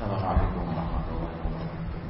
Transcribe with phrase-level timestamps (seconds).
[0.00, 2.00] السلام عليكم ورحمة الله وبركاته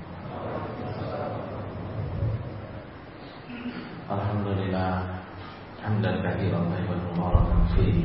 [4.17, 4.93] الحمد لله
[5.84, 7.96] حمدا كثيرا طيبا مباركا فيه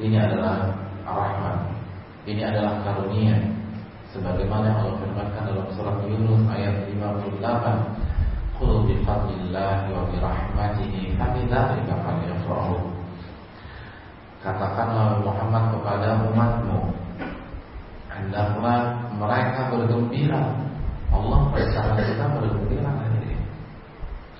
[0.00, 0.72] Ini adalah
[1.04, 1.56] rahmat.
[2.24, 3.36] Ini adalah karunia.
[4.10, 7.38] Sebagaimana Allah firmankan dalam surat Yunus ayat 58
[8.58, 12.76] Qul bi fadlillahi wa bi rahmatihi fabidzalika falyafrahu.
[14.40, 16.90] Katakanlah Muhammad kepada umatmu
[18.08, 20.42] hendaklah mereka bergembira.
[21.10, 23.36] Allah perintahkan kita bergembira hari ini.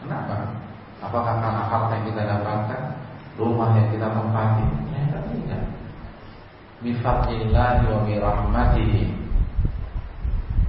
[0.05, 0.53] Kenapa?
[1.01, 2.83] Apakah karena harta yang kita dapatkan,
[3.41, 4.67] rumah yang kita tempati?
[4.93, 5.03] Ya,
[5.33, 5.63] tidak.
[6.85, 9.05] Bi fadlillahi wa bi rahmatihi.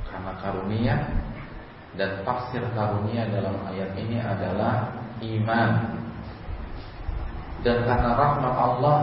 [0.07, 0.95] Karena karunia
[1.99, 5.71] dan tafsir karunia dalam ayat ini adalah iman
[7.61, 8.99] dan karena rahmat Allah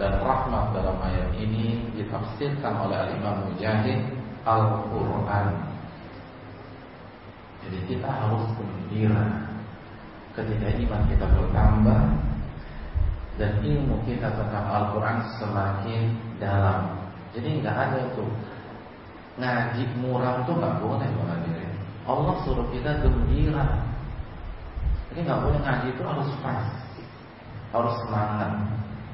[0.00, 4.00] dan rahmat dalam ayat ini ditafsirkan oleh Al-Imam Mujahid
[4.48, 5.46] Al-Quran
[7.68, 9.26] jadi kita harus gembira
[10.32, 12.00] ketika iman kita bertambah
[13.38, 16.02] dan ilmu kita tentang Al-Quran semakin
[16.42, 16.98] dalam
[17.38, 18.28] jadi nggak ada tuh
[19.38, 21.72] ngaji murah tuh nggak boleh hadirin.
[22.08, 23.84] Allah suruh kita gembira.
[25.12, 26.66] Jadi nggak boleh ngaji itu harus pas,
[27.76, 28.52] harus semangat.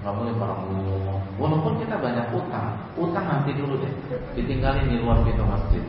[0.01, 1.23] Nggak boleh berngomong.
[1.41, 3.93] Walaupun kita banyak utang, utang nanti dulu deh.
[4.39, 5.84] Ditinggalin di luar pintu masjid.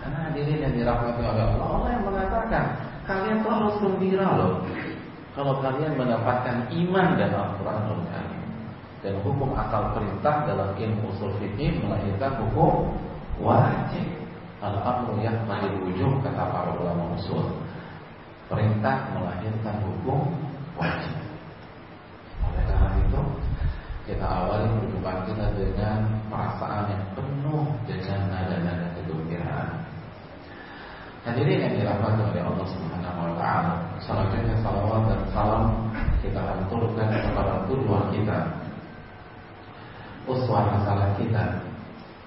[0.00, 2.64] Karena hadirin yang dirahmati oleh Allah, Allah yang mengatakan
[3.04, 4.64] kalian tuh harus gembira loh.
[5.30, 8.02] Kalau kalian mendapatkan iman dan Al-Quran
[9.00, 12.92] dan hukum asal perintah dalam ilmu usul fikih melahirkan hukum
[13.40, 14.04] wajib.
[14.60, 15.40] Al-amru yang
[15.80, 17.48] wujub kata para ulama usul.
[18.52, 20.36] Perintah melahirkan hukum
[20.76, 21.16] wajib.
[22.44, 23.20] Oleh karena itu,
[24.04, 25.98] kita awali perjumpaan kita dengan
[26.28, 28.89] perasaan yang penuh dengan nada-nada.
[31.30, 33.78] Hadirin yang dirahmati oleh Allah Subhanahu wa taala.
[34.02, 35.62] Selanjutnya salawat dan salam
[36.18, 38.50] kita haturkan kepada tujuan kita
[40.26, 41.62] uswah hasanah kita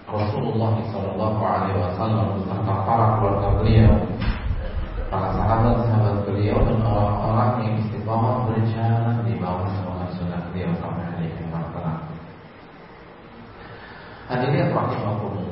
[0.07, 3.91] Rasulullah Shallallahu Alaihi Wasallam beserta para keluarga beliau,
[5.11, 11.27] para sahabat-sahabat beliau dan orang-orang yang istiqomah berjalan di bawah naungan sunnah beliau sampai hari
[11.35, 11.99] kiamat kelak.
[14.31, 15.42] Hadirin rahimahumullah.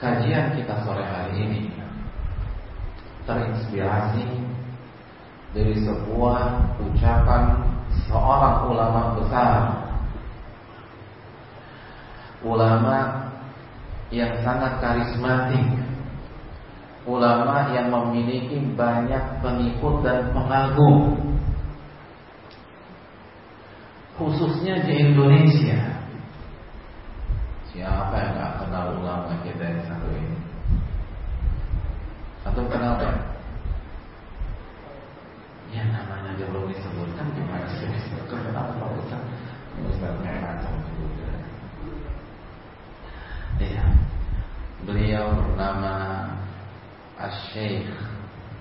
[0.00, 1.68] Kajian kita sore hari ini.
[3.28, 4.24] Terinspirasi
[5.52, 7.42] dari sebuah ucapan
[8.08, 9.54] seorang ulama besar.
[12.40, 13.28] Ulama
[14.08, 15.68] yang sangat karismatik.
[17.04, 21.16] Ulama yang memiliki banyak pengikut dan pengagum
[24.20, 25.89] khususnya di Indonesia
[27.80, 30.36] siapa yang gak kenal ulama kita yang satu ini?
[32.44, 33.16] Atau kenal kan?
[35.72, 37.88] Ya namanya aja belum disebutkan gimana sih?
[38.28, 39.22] Kenapa Pak Ustaz
[39.80, 41.32] Ustaznya kacau juga.
[43.64, 43.84] Ya
[44.84, 46.28] Beliau bernama
[47.16, 47.88] Al-Syeikh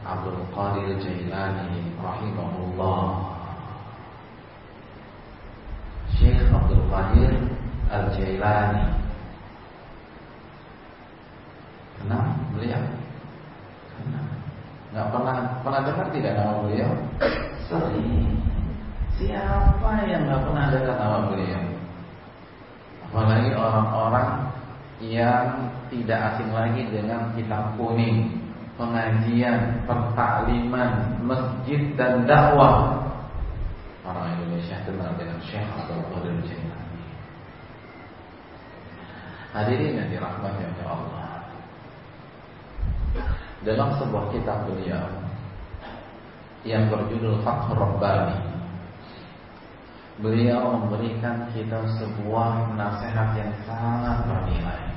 [0.08, 3.04] Abdul Qadir Jailani Rahimahullah.
[6.16, 7.36] Syekh Abdul Qadir
[7.92, 8.99] Al-Jailani
[12.00, 12.26] Kenal
[12.56, 12.82] beliau?
[14.00, 14.26] Kenal
[14.90, 16.92] Nggak pernah pernah dengar tidak nama beliau?
[17.70, 18.26] Sering.
[19.22, 21.64] Siapa yang nggak pernah dengar nama beliau?
[23.10, 24.30] Apalagi orang-orang
[25.02, 25.46] yang
[25.94, 28.34] tidak asing lagi dengan kitab kuning,
[28.78, 32.98] pengajian, pertakliman, masjid dan dakwah.
[34.06, 37.02] Orang Indonesia kenal dengan Syekh Abdul Qadir Jailani.
[39.54, 41.29] Hadirin yang dirahmati oleh Allah.
[43.68, 45.04] Dalam sebuah kitab beliau
[46.64, 48.40] yang berjudul Fathur Rabbani,
[50.20, 54.90] beliau memberikan kita sebuah nasihat yang sangat bernilai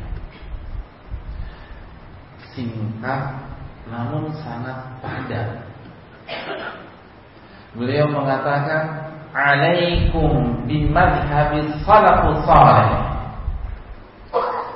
[2.53, 3.23] singkat
[3.89, 5.49] namun sangat padat.
[7.75, 13.02] Beliau mengatakan, "Alaikum bimadhhabis salafus salih."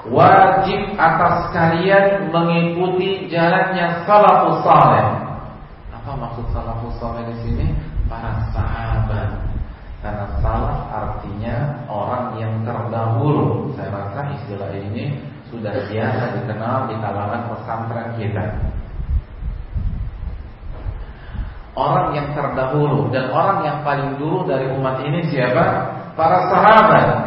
[0.07, 5.07] Wajib atas kalian mengikuti jalannya salafus salih.
[5.91, 7.67] Apa maksud salafus salih di sini?
[8.07, 9.43] Para sahabat.
[9.99, 13.75] Karena salaf artinya orang yang terdahulu.
[13.75, 15.19] Saya rasa istilah ini
[15.51, 18.47] sudah biasa dikenal di kalangan pesantren kita.
[21.75, 25.67] Orang yang terdahulu dan orang yang paling dulu dari umat ini siapa?
[26.15, 27.26] Para sahabat.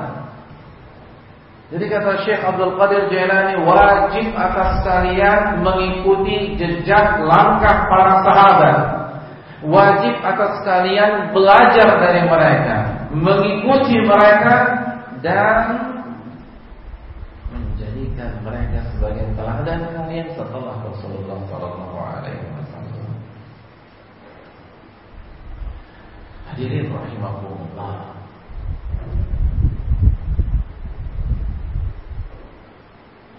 [1.70, 8.78] Jadi kata Syekh Abdul Qadir Jailani wajib atas kalian mengikuti jejak langkah para sahabat.
[9.60, 12.78] Wajib atas kalian belajar dari mereka,
[13.14, 14.56] mengikuti mereka
[15.20, 15.90] dan
[18.44, 23.14] mereka sebagai teladan kalian setelah Rasulullah Sallallahu Alaihi Wasallam.
[26.50, 27.96] Hadirin rahimahullah.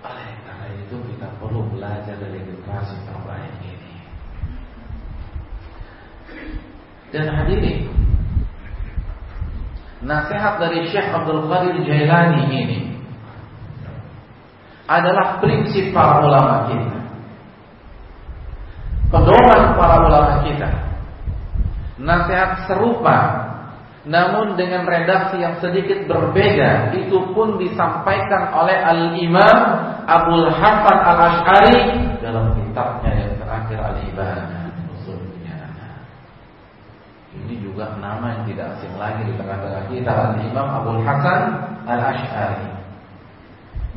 [0.00, 3.93] Oleh karena itu kita perlu belajar dari generasi terbaik ini.
[7.10, 7.90] Dan hadirin,
[10.06, 12.78] nasihat dari Syekh Abdul Qadir Jailani ini
[14.86, 16.98] adalah prinsip para ulama kita.
[19.10, 20.70] Pedoman para ulama kita.
[21.98, 23.50] Nasihat serupa
[24.00, 29.58] namun dengan redaksi yang sedikit berbeda itu pun disampaikan oleh Al-Imam
[30.08, 31.80] Abdul Hasan Al-Ash'ari
[32.24, 34.59] dalam kitabnya yang terakhir Al-Ibadah
[37.50, 41.43] Ini juga nama yang tidak asing lagi di tengah-tengah kita Al-Imam Abdul Hasan
[41.82, 42.70] Al-Ash'ari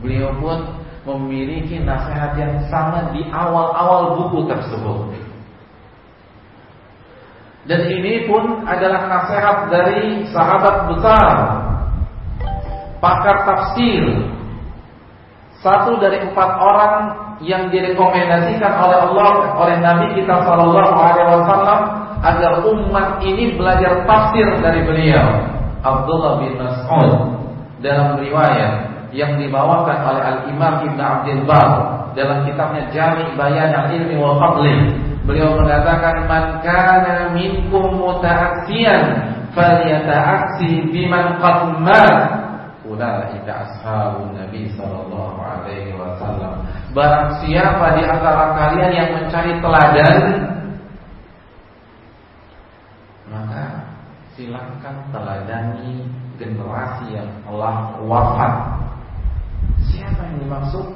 [0.02, 0.58] Beliau pun
[1.06, 5.22] memiliki nasihat yang sama di awal-awal buku tersebut.
[7.70, 11.36] Dan ini pun adalah nasihat dari sahabat besar,
[12.98, 14.02] pakar tafsir,
[15.62, 16.96] satu dari empat orang
[17.46, 24.48] yang direkomendasikan oleh Allah oleh Nabi kita Shallallahu Alaihi Wasallam agar umat ini belajar tafsir
[24.64, 25.44] dari beliau,
[25.84, 27.12] Abdullah bin Mas'ud
[27.84, 31.70] dalam riwayat yang dibawakan oleh Al-Imam Ibn Abdul Bar
[32.16, 34.74] dalam kitabnya Jami' Bayan Al-Ilmi wal Fadli.
[35.24, 39.04] Beliau mengatakan man kana minkum muta'assiyan
[39.52, 42.16] falyata'assi biman qad mat.
[42.84, 46.68] Ulaika ashabun Nabi sallallahu alaihi wasallam.
[46.92, 50.53] Barang siapa di antara kalian yang mencari teladan
[54.34, 56.10] maka silakan teladani
[56.42, 58.54] generasi yang telah wafat
[59.94, 60.90] Siapa yang dimaksud?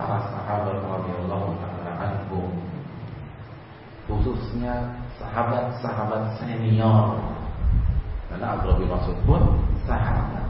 [0.00, 2.56] Para sahabat radhiyallahu taala anhum.
[4.08, 7.20] Khususnya sahabat-sahabat senior.
[8.32, 10.46] Karena Abdullah bin Mas'ud pun sahabat.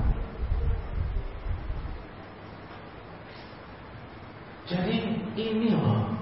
[4.71, 6.15] Jadi ini loh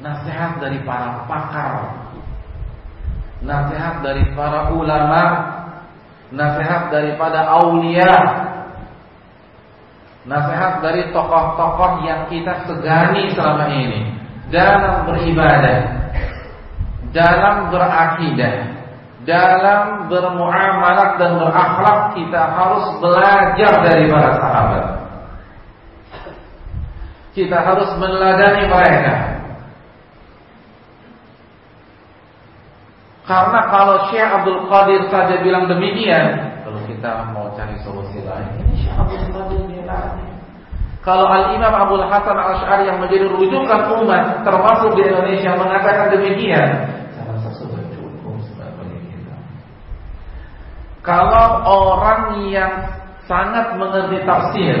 [0.00, 2.08] nasihat dari para pakar,
[3.40, 5.22] nasihat dari para ulama,
[6.32, 8.12] nasihat daripada aulia,
[10.20, 14.04] Nasihat dari tokoh-tokoh yang kita segani selama ini
[14.52, 15.80] dalam beribadah,
[17.08, 18.56] dalam berakidah,
[19.24, 24.84] dalam bermuamalat dan berakhlak kita harus belajar dari para sahabat.
[27.32, 29.39] Kita harus meneladani mereka.
[33.30, 38.74] Karena kalau Syekh Abdul Qadir saja bilang demikian, kalau kita mau cari solusi lain, ini
[38.82, 39.70] Syekh Abdul Qadir
[41.00, 46.68] kalau Al-Imam Abu Hasan Al-Ash'ari yang menjadi rujukan umat termasuk di Indonesia mengatakan demikian,
[47.16, 48.36] saya rasa sudah cukup
[49.08, 49.36] kita.
[51.00, 54.76] Kalau orang yang sangat mengerti tafsir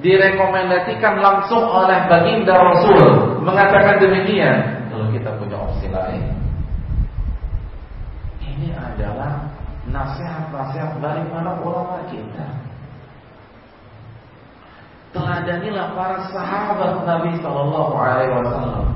[0.00, 6.24] direkomendasikan langsung oleh baginda Rasul mengatakan demikian, kalau kita punya opsi lain,
[8.40, 9.44] ini adalah
[9.94, 12.48] nasihat-nasihat dari para ulama kita.
[15.14, 18.86] Teladanilah para sahabat Nabi Shallallahu Alaihi Wasallam.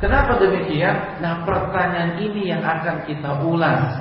[0.00, 1.20] Kenapa demikian?
[1.20, 3.98] Nah pertanyaan ini yang akan kita ulas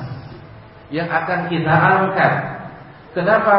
[0.93, 2.33] Yang akan kita angkat
[3.17, 3.55] Kenapa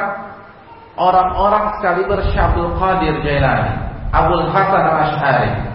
[0.94, 5.67] orang-orang sekali bersyabdul Qadir Jailani Abdul Hasan al-Ash'ari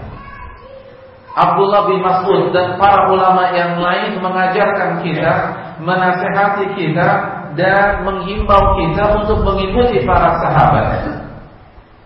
[1.34, 5.34] Abdullah bin Mas'ud dan para ulama yang lain mengajarkan kita,
[5.82, 7.10] menasehati kita
[7.58, 11.10] dan menghimbau kita untuk mengikuti para sahabat.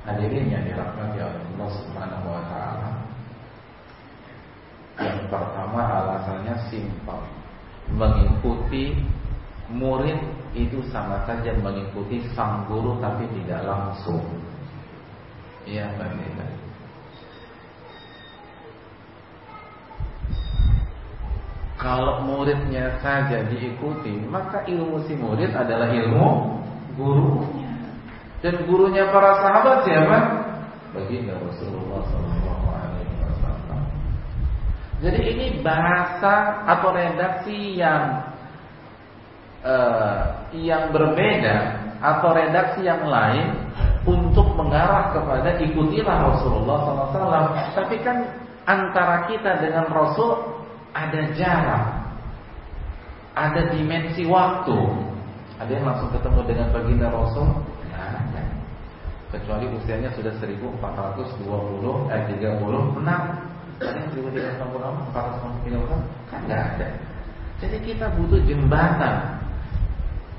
[0.08, 2.90] Hadirin yang dirahmati Allah Subhanahu wa taala.
[5.04, 7.20] Yang pertama alasannya simpel.
[7.92, 8.96] Mengikuti
[9.68, 10.20] murid
[10.56, 14.24] itu sama saja mengikuti sang guru tapi tidak langsung.
[15.68, 16.67] Iya, Mbak
[21.88, 26.60] Kalau muridnya saja diikuti, maka ilmu si murid adalah ilmu
[27.00, 27.72] gurunya.
[28.44, 30.18] Dan gurunya para sahabat siapa?
[30.92, 32.36] Baginda Rasulullah SAW.
[35.00, 38.20] Jadi ini bahasa atau redaksi yang
[39.64, 43.64] uh, yang berbeda atau redaksi yang lain
[44.04, 47.48] untuk mengarah kepada ikutilah Rasulullah SAW.
[47.80, 48.28] Tapi kan
[48.68, 50.57] antara kita dengan Rasul
[50.98, 51.86] ada jarak,
[53.38, 54.78] ada dimensi waktu.
[55.58, 57.50] Ada yang langsung ketemu dengan baginda Rasul?
[59.28, 63.04] Kecuali usianya sudah 1420 eh 36.
[63.78, 66.88] Ada yang 1366, 436 kan nggak ada.
[67.60, 69.44] Jadi kita butuh jembatan.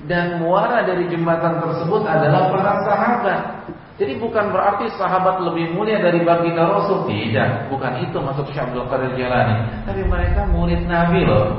[0.06, 3.57] Dan muara dari jembatan tersebut adalah para sahabat.
[3.98, 8.86] Jadi bukan berarti sahabat lebih mulia dari baginda Rasul tidak, bukan itu maksud Syekh Abdul
[8.86, 9.82] Qadir Jalani.
[9.82, 11.58] Tapi mereka murid Nabi loh.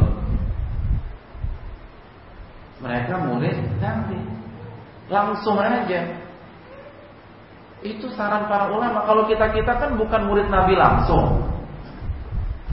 [2.79, 4.19] Mereka murid Nabi.
[5.11, 6.15] Langsung aja.
[7.83, 9.03] Itu saran para ulama.
[9.03, 11.43] Kalau kita kita kan bukan murid Nabi langsung.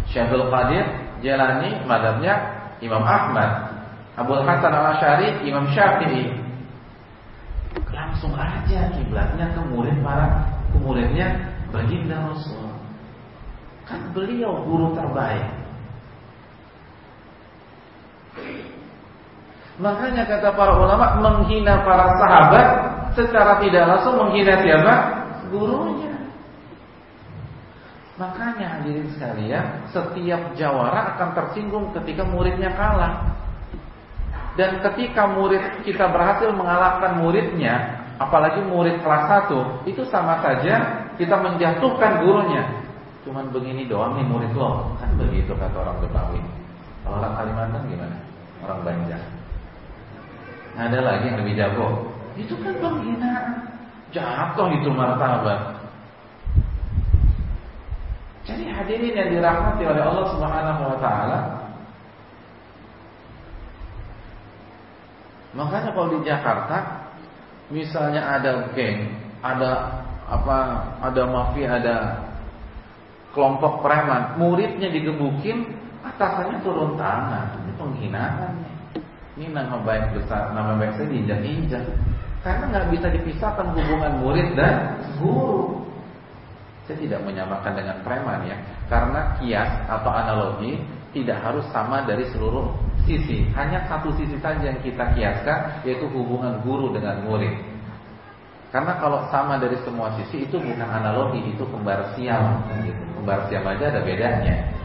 [0.06, 0.86] Syekh Abdul Qadir
[1.26, 2.34] Jalani madhabnya
[2.78, 3.82] Imam Ahmad.
[4.14, 6.35] Abu Hasan al Ashari Imam Syafi'i
[7.92, 11.28] langsung aja kiblatnya ke murid para ke muridnya
[11.68, 12.72] baginda Rasul.
[13.86, 15.46] Kan beliau guru terbaik.
[19.76, 22.68] Makanya kata para ulama menghina para sahabat
[23.12, 24.94] secara tidak langsung menghina siapa?
[25.52, 26.16] Gurunya.
[28.16, 33.35] Makanya hadirin sekalian, setiap jawara akan tersinggung ketika muridnya kalah.
[34.56, 41.36] Dan ketika murid kita berhasil mengalahkan muridnya, apalagi murid kelas 1, itu sama saja kita
[41.36, 42.64] menjatuhkan gurunya.
[43.28, 44.96] Cuman begini doang nih murid lo.
[44.96, 46.40] Kan begitu kata orang Betawi.
[47.04, 48.16] Kalau orang Kalimantan gimana?
[48.64, 49.22] Orang Banjar.
[50.76, 51.88] Ada lagi yang lebih jago.
[52.36, 53.76] Itu kan penghinaan.
[54.14, 55.76] Jatuh itu martabat.
[58.46, 61.38] Jadi hadirin yang dirahmati oleh Allah Subhanahu wa taala,
[65.56, 67.08] Makanya kalau di Jakarta
[67.72, 69.08] misalnya ada geng,
[69.40, 70.58] ada apa,
[71.00, 71.96] ada mafia, ada
[73.32, 75.64] kelompok preman, muridnya digebukin,
[76.04, 77.56] atasannya turun tangan.
[77.64, 78.52] Ini penghinaan.
[79.36, 81.84] Ini nama baik besar, nama baik saya diinjak-injak.
[82.40, 85.84] Karena nggak bisa dipisahkan hubungan murid dan guru.
[86.86, 90.78] Saya tidak menyamakan dengan preman ya, karena kias atau analogi
[91.10, 92.70] tidak harus sama dari seluruh
[93.06, 93.46] sisi.
[93.54, 97.54] Hanya satu sisi saja yang kita kiaskan yaitu hubungan guru dengan murid.
[98.74, 102.60] Karena kalau sama dari semua sisi itu bukan analogi, itu kembar siam.
[102.84, 103.02] Gitu.
[103.16, 104.76] Kembar siam aja ada bedanya.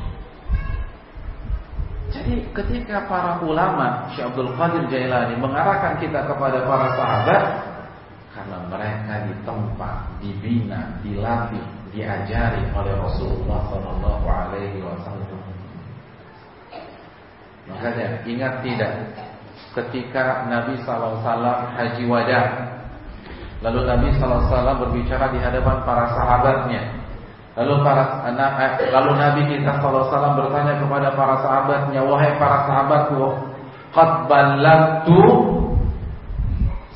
[2.12, 7.44] Jadi ketika para ulama Syekh Abdul Qadir Jailani mengarahkan kita kepada para sahabat
[8.36, 11.64] karena mereka ditempa, dibina, dilatih,
[11.96, 15.31] diajari oleh Rasulullah Wasallam
[17.70, 18.94] Makanya ingat tidak
[19.78, 21.22] ketika Nabi SAW
[21.78, 22.46] haji wajah
[23.62, 26.82] Lalu Nabi SAW berbicara di hadapan para sahabatnya
[27.52, 33.22] Lalu para eh, lalu Nabi kita SAW bertanya kepada para sahabatnya Wahai para sahabatku
[33.92, 35.22] Qad ballagtu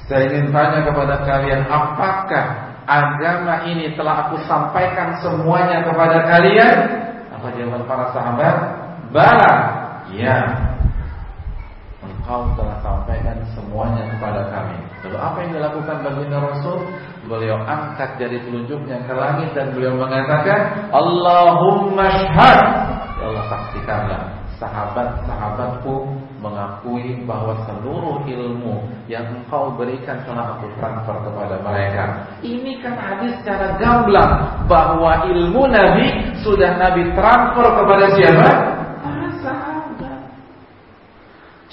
[0.09, 2.45] Saya ingin tanya kepada kalian Apakah
[2.85, 6.77] agama ini telah aku sampaikan semuanya kepada kalian?
[7.33, 8.57] Apa jawaban para sahabat?
[9.09, 9.53] Bala
[10.15, 10.39] Ya
[12.05, 16.79] Engkau telah sampaikan semuanya kepada kami Lalu apa yang dilakukan baginda Rasul
[17.25, 22.59] Beliau angkat jari telunjuknya ke langit Dan beliau mengatakan Allahumma syahad
[23.19, 24.21] Ya Allah saksikanlah
[24.55, 32.03] Sahabat-sahabatku mengakui bahwa seluruh ilmu yang engkau berikan telah aku transfer kepada mereka.
[32.45, 38.49] Ini kan hadis secara gamblang bahwa ilmu Nabi sudah Nabi transfer kepada siapa?
[39.01, 40.19] Para sahabat.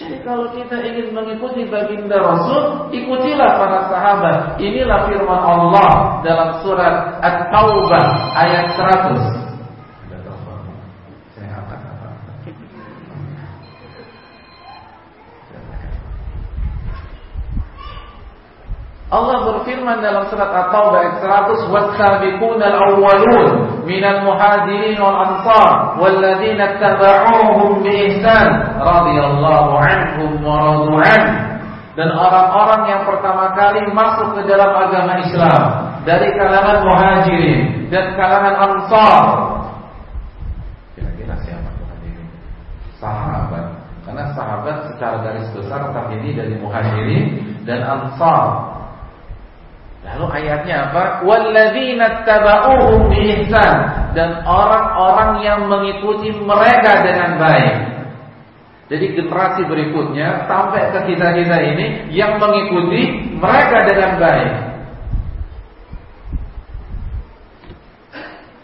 [0.00, 4.36] Jadi kalau kita ingin mengikuti baginda Rasul, ikutilah para sahabat.
[4.56, 9.41] Inilah firman Allah dalam surat At-Taubah ayat 100.
[19.12, 27.84] Allah berfirman dalam surat At-Taubah ayat 100 was-sabiquna al-awwalun minal muhajirin wal ansar walladzina tabauhum
[27.84, 28.48] bi ihsan
[28.80, 30.56] radhiyallahu anhum wa
[30.96, 31.52] radu
[31.92, 35.62] dan orang-orang yang pertama kali masuk ke dalam agama Islam
[36.08, 39.24] dari kalangan muhajirin dan kalangan ansar.
[40.96, 42.28] Kira-kira siapa hadirin?
[42.96, 43.76] Sahabat.
[44.08, 47.24] Karena sahabat secara garis besar terdiri dari muhajirin
[47.68, 48.72] dan ansar
[50.12, 51.24] Lalu ayatnya apa?
[51.24, 53.74] Walladzina tabauhum biihsan
[54.12, 57.76] dan orang-orang yang mengikuti mereka dengan baik.
[58.92, 64.52] Jadi generasi berikutnya sampai ke kita-kita ini yang mengikuti mereka dengan baik.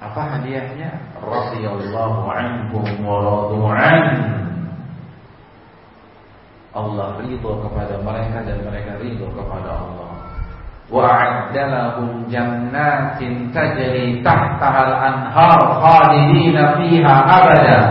[0.04, 0.90] Apa hadiahnya?
[1.24, 4.04] Radhiyallahu anhum wa radu'an.
[6.76, 10.07] Allah ridho kepada mereka dan mereka ridho kepada Allah
[10.91, 13.19] وأعد لهم جنات
[13.55, 17.81] تجري تحتها الأنهار خالدين فيها أبدا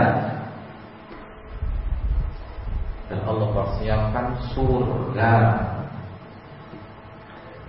[3.13, 4.25] dan Allah persiapkan
[4.57, 5.35] surga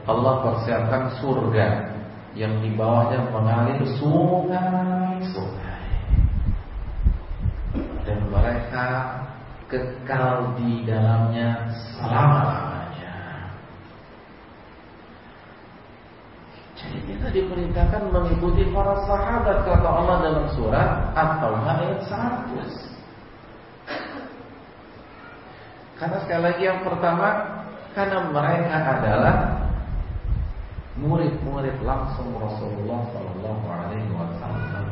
[0.08, 1.68] Allah persiapkan surga
[2.32, 5.84] yang di bawahnya mengalir sungai-sungai
[8.08, 8.88] dan mereka
[9.68, 11.68] kekal di dalamnya
[12.00, 12.77] selama-lamanya
[16.79, 22.89] Jadi kita diperintahkan mengikuti para sahabat kata Allah dalam surat atau ayat 100.
[25.99, 27.27] Karena sekali lagi yang pertama
[27.91, 29.35] karena mereka adalah
[30.95, 34.87] murid-murid langsung Rasulullah Sallallahu Alaihi Wasallam.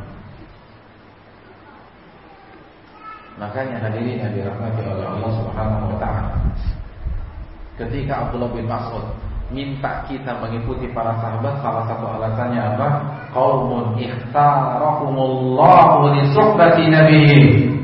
[3.39, 6.35] Makanya hadirin yang dirahmati oleh Allah Subhanahu Wa Taala.
[7.79, 9.05] Ketika Abdullah bin Mas'ud
[9.47, 12.87] minta kita mengikuti para sahabat salah satu alasannya apa?
[13.31, 17.79] Qaumun ikhtarahumullahu li suhbati nabiyyi.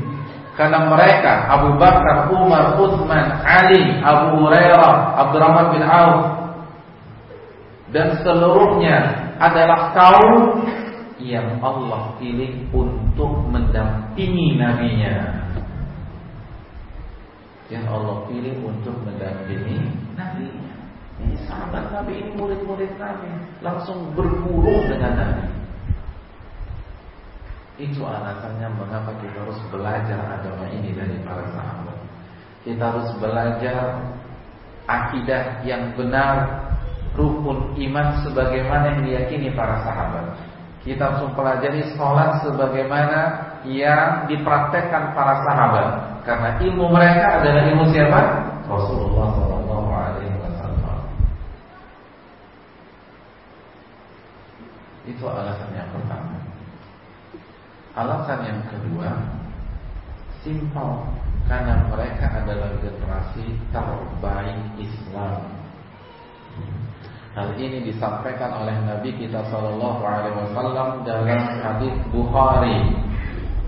[0.54, 6.44] Karena mereka Abu Bakar, Umar, Utsman, Ali, Abu Hurairah, Abdurrahman bin Auf
[7.94, 8.98] dan seluruhnya
[9.38, 10.66] adalah kaum
[11.22, 15.46] yang Allah pilih untuk mendampingi nabinya.
[17.70, 19.78] Yang Allah pilih untuk mendampingi
[20.18, 20.63] nabinya.
[21.24, 23.32] Ini sahabat Nabi ini murid-murid Nabi
[23.64, 25.46] langsung berguru dengan Nabi.
[27.80, 31.98] Itu alasannya mengapa kita harus belajar agama ini dari para sahabat.
[32.62, 33.98] Kita harus belajar
[34.86, 36.64] akidah yang benar,
[37.18, 40.38] rukun iman sebagaimana yang diyakini para sahabat.
[40.84, 43.20] Kita harus mempelajari sholat sebagaimana
[43.64, 45.88] yang dipraktekkan para sahabat.
[46.22, 48.20] Karena ilmu mereka adalah ilmu siapa?
[48.68, 49.73] Rasulullah SAW.
[55.04, 56.40] Itu alasan yang pertama.
[57.94, 59.12] Alasan yang kedua,
[60.40, 61.04] simpel
[61.44, 65.44] karena mereka adalah generasi terbaik Islam.
[67.34, 71.26] Hal ini disampaikan oleh Nabi kita Shallallahu Alaihi Wasallam dalam
[71.60, 72.94] hadis Bukhari.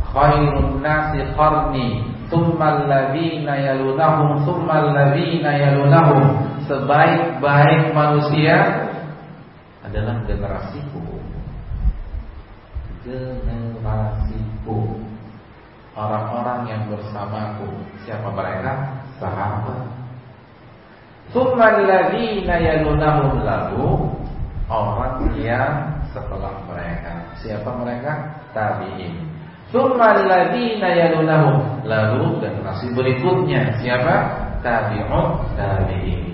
[0.07, 6.23] Khairun nasi qarni, thumma alladhina yalunahum, thumma alladhina yalunahum.
[6.65, 8.87] Sebaik-baik manusia
[9.83, 11.16] adalah generasiku
[13.07, 14.99] generasiku
[15.95, 17.71] orang-orang yang bersamaku.
[18.03, 19.03] Siapa mereka?
[19.23, 19.87] Sahabat.
[21.31, 23.87] Tsummal ladzina yalunahum lalu
[24.67, 27.35] orang yang setelah mereka.
[27.39, 28.13] Siapa mereka?
[28.51, 29.15] Tabi'in.
[29.71, 33.79] Tsummal ladzina yalunahum lalu generasi berikutnya.
[33.79, 34.15] Siapa?
[34.67, 36.26] Tabi'un tabi'in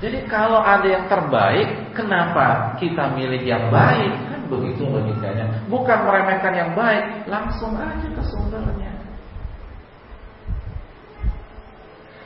[0.00, 4.16] jadi kalau ada yang terbaik, kenapa kita milih yang baik?
[4.32, 5.68] Kan begitu logikanya.
[5.68, 8.96] Bukan meremehkan yang baik, langsung aja ke sumbernya.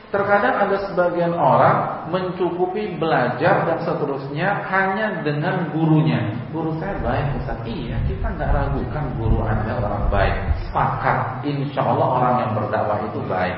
[0.07, 6.31] Terkadang ada sebagian orang mencukupi belajar dan seterusnya hanya dengan gurunya.
[6.55, 7.59] Guru saya baik Ustaz.
[7.67, 10.35] Iya, kita nggak ragukan guru Anda orang baik.
[10.63, 13.57] Sepakat, insya Allah orang yang berdakwah itu baik.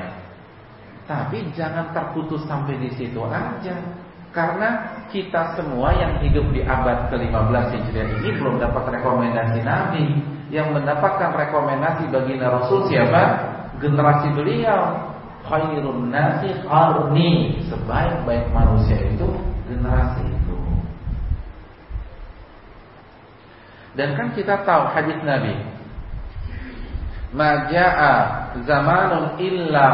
[1.06, 3.78] Tapi jangan terputus sampai di situ aja.
[4.38, 10.14] Karena kita semua yang hidup di abad ke-15 Hijriah ini belum dapat rekomendasi Nabi.
[10.54, 13.22] Yang mendapatkan rekomendasi bagi Rasul siapa?
[13.82, 15.10] Generasi beliau.
[15.42, 19.26] Khairun nasi qarni sebaik-baik manusia itu
[19.66, 20.56] generasi itu.
[23.98, 25.58] Dan kan kita tahu hadis Nabi.
[27.34, 28.14] Maja'a
[28.62, 29.88] zamanun illa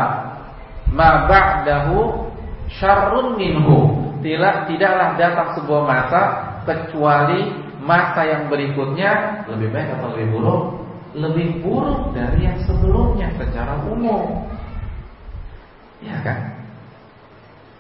[0.93, 2.29] ma ba'dahu
[2.69, 6.21] syarrun minhu tidak tidaklah datang sebuah masa
[6.65, 7.53] kecuali
[7.85, 10.63] masa yang berikutnya lebih baik atau lebih buruk
[11.13, 14.49] lebih buruk dari yang sebelumnya secara umum
[16.05, 16.39] Ya kan?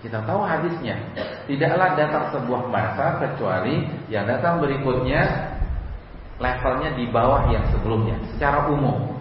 [0.00, 1.00] Kita tahu hadisnya.
[1.48, 5.24] Tidaklah datang sebuah masa kecuali yang datang berikutnya
[6.40, 9.16] levelnya di bawah yang sebelumnya secara umum.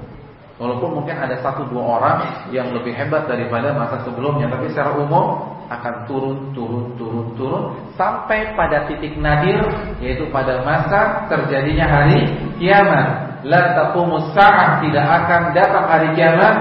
[0.60, 2.18] Walaupun mungkin ada satu dua orang
[2.52, 7.64] yang lebih hebat daripada masa sebelumnya, tapi secara umum akan turun, turun, turun, turun
[7.98, 9.60] sampai pada titik nadir
[10.04, 12.30] yaitu pada masa terjadinya hari
[12.62, 13.08] kiamat.
[13.44, 14.32] La taqumus
[14.86, 16.56] tidak akan datang hari kiamat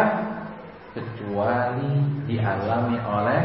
[0.93, 1.93] kecuali
[2.27, 3.43] dialami oleh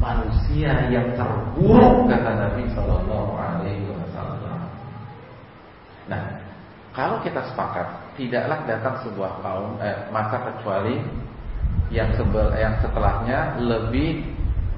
[0.00, 4.58] manusia yang terburuk kata Nabi Shallallahu Alaihi Wasallam.
[6.08, 6.22] Nah,
[6.96, 10.98] kalau kita sepakat tidaklah datang sebuah kaum eh, masa kecuali
[11.90, 14.24] yang sebel, yang setelahnya lebih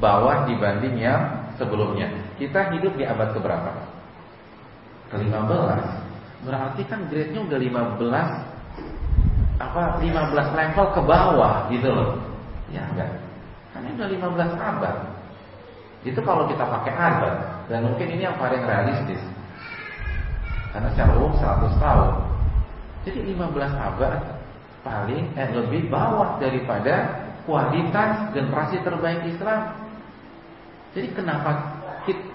[0.02, 2.10] bawah dibanding yang sebelumnya.
[2.42, 3.70] Kita hidup di abad keberapa?
[5.14, 5.82] Ke-15.
[6.42, 8.02] Berarti kan grade-nya udah 15
[9.62, 12.18] apa 15 level ke bawah gitu loh.
[12.74, 13.14] Ya enggak.
[13.70, 14.96] Kan udah 15 abad.
[16.02, 17.34] Itu kalau kita pakai abad
[17.70, 19.22] dan mungkin ini yang paling realistis.
[20.74, 22.10] Karena secara umum 100 tahun.
[23.06, 24.18] Jadi 15 abad
[24.82, 29.81] paling eh, lebih bawah daripada kualitas generasi terbaik Islam.
[30.92, 31.82] Jadi kenapa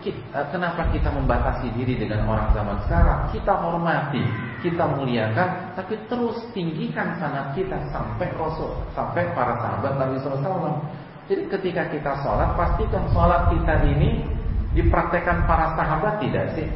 [0.07, 3.27] Eh, kenapa kita membatasi diri dengan orang zaman sekarang?
[3.35, 4.23] Kita hormati,
[4.63, 10.79] kita muliakan, tapi terus tinggikan sanat kita sampai Rasul, sampai para sahabat Nabi SAW.
[11.27, 14.23] Jadi ketika kita sholat, pastikan sholat kita ini
[14.71, 16.67] dipraktekkan para sahabat tidak sih?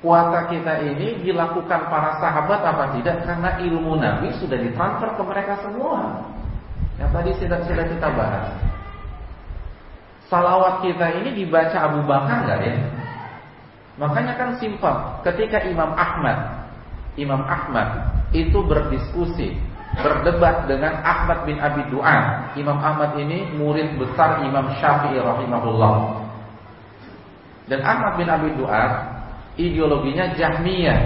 [0.00, 3.20] Puasa kita ini dilakukan para sahabat apa tidak?
[3.28, 6.24] Karena ilmu Nabi sudah ditransfer ke mereka semua.
[6.96, 8.73] Yang tadi sudah, sudah kita bahas.
[10.32, 12.74] Salawat kita ini dibaca Abu Bakar nggak ya?
[14.00, 14.94] Makanya kan simpel.
[15.22, 16.66] Ketika Imam Ahmad,
[17.14, 19.54] Imam Ahmad itu berdiskusi,
[20.00, 22.50] berdebat dengan Ahmad bin Abi Duan.
[22.58, 25.94] Imam Ahmad ini murid besar Imam Syafi'i rahimahullah.
[27.70, 28.90] Dan Ahmad bin Abi Duan
[29.54, 31.00] ideologinya Jahmiyah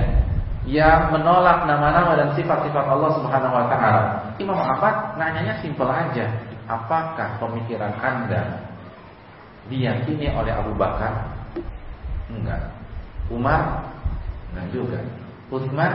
[0.69, 4.03] yang menolak nama-nama dan sifat-sifat Allah Subhanahu wa taala.
[4.41, 6.29] Imam Ahmad nanyanya simpel aja,
[6.69, 8.68] apakah pemikiran Anda
[9.69, 11.29] diyakini oleh Abu Bakar?
[12.33, 12.73] Enggak.
[13.29, 13.85] Umar?
[14.53, 14.99] Enggak juga.
[15.53, 15.93] Utsman?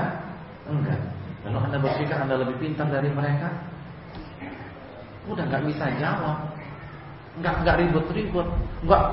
[0.69, 1.01] Enggak.
[1.43, 3.49] Lalu Anda berpikir Anda lebih pintar dari mereka?
[5.27, 6.38] Udah nggak bisa jawab.
[7.41, 8.47] Nggak nggak ribut-ribut,
[8.86, 9.03] nggak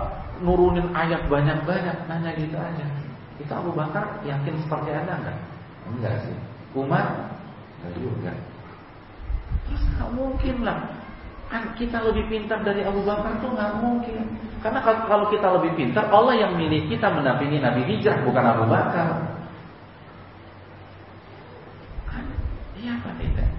[0.45, 2.87] nurunin ayat banyak-banyak, nanya gitu aja.
[3.41, 5.39] Itu Abu Bakar yakin seperti Anda enggak?
[5.89, 6.37] Enggak sih.
[6.77, 7.33] Umar?
[7.81, 8.33] Enggak juga.
[9.67, 10.79] Terus nggak mungkin lah
[11.51, 14.23] Kan kita lebih pintar dari Abu Bakar tuh nggak mungkin.
[14.63, 19.09] Karena kalau kita lebih pintar, Allah yang milih kita mendampingi Nabi hijrah bukan Abu Bakar.
[22.07, 22.25] Kan?
[22.79, 23.51] Iya apa tidak?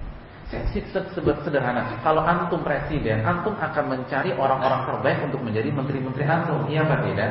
[1.44, 2.00] Sederhana.
[2.00, 6.64] Kalau antum presiden, antum akan mencari orang-orang terbaik untuk menjadi menteri-menteri antum.
[6.72, 7.30] Iya apa tidak?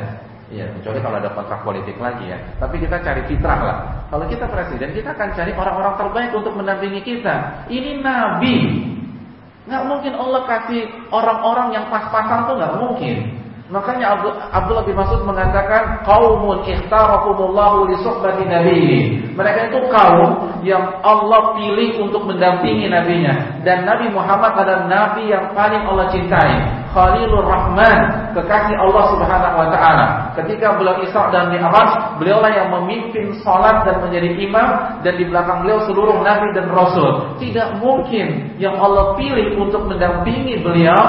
[0.52, 2.38] Iya, kecuali kalau ada kontrak politik lagi ya.
[2.60, 3.78] Tapi kita cari fitrah lah.
[4.12, 7.65] Kalau kita presiden, kita akan cari orang-orang terbaik untuk mendampingi kita.
[7.71, 8.58] Ini nabi,
[9.71, 10.84] Nggak mungkin Allah kasih
[11.15, 13.17] orang-orang yang pas-pasan tuh nggak mungkin.
[13.71, 14.19] Makanya
[14.51, 18.43] Abdullah bin Mas'ud mengatakan kaumun ikhtarakumullahu li suhbati.
[19.31, 25.55] Mereka itu kaum yang Allah pilih untuk mendampingi nabinya dan Nabi Muhammad adalah nabi yang
[25.55, 26.84] paling Allah cintai.
[26.91, 30.00] Khalilur Rahman, kekasih Allah Subhanahu wa taala.
[30.31, 34.69] Ketika beliau Isra dan Mi'raj, beliaulah yang memimpin salat dan menjadi imam
[35.03, 37.35] dan di belakang beliau seluruh nabi dan rasul.
[37.41, 41.03] Tidak mungkin yang Allah pilih untuk mendampingi beliau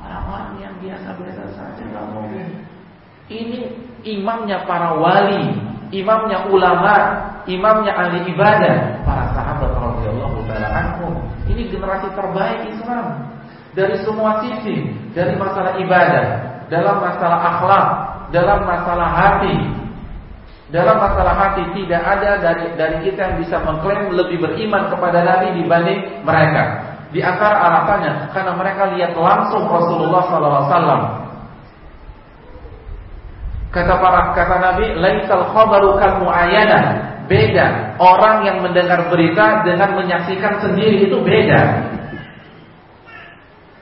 [0.00, 2.46] orang-orang yang biasa-biasa saja nggak mungkin.
[3.28, 3.60] Ini
[4.08, 5.52] imamnya para wali,
[5.92, 6.94] imamnya ulama,
[7.44, 11.12] imamnya ahli ibadah, para sahabat radhiyallahu taala anhum.
[11.48, 13.36] Ini generasi terbaik Islam.
[13.76, 16.26] dari semua sisi, dari masalah ibadah,
[16.66, 17.86] dalam masalah akhlak,
[18.34, 19.56] dalam masalah hati.
[20.68, 25.64] Dalam masalah hati tidak ada dari dari kita yang bisa mengklaim lebih beriman kepada Nabi
[25.64, 26.64] dibanding mereka.
[27.08, 31.02] Di antara alasannya karena mereka lihat langsung Rasulullah SAW.
[33.68, 36.24] Kata para kata Nabi, laisal khabaru kal.
[37.28, 37.96] Beda.
[38.00, 41.92] Orang yang mendengar berita dengan menyaksikan sendiri itu beda.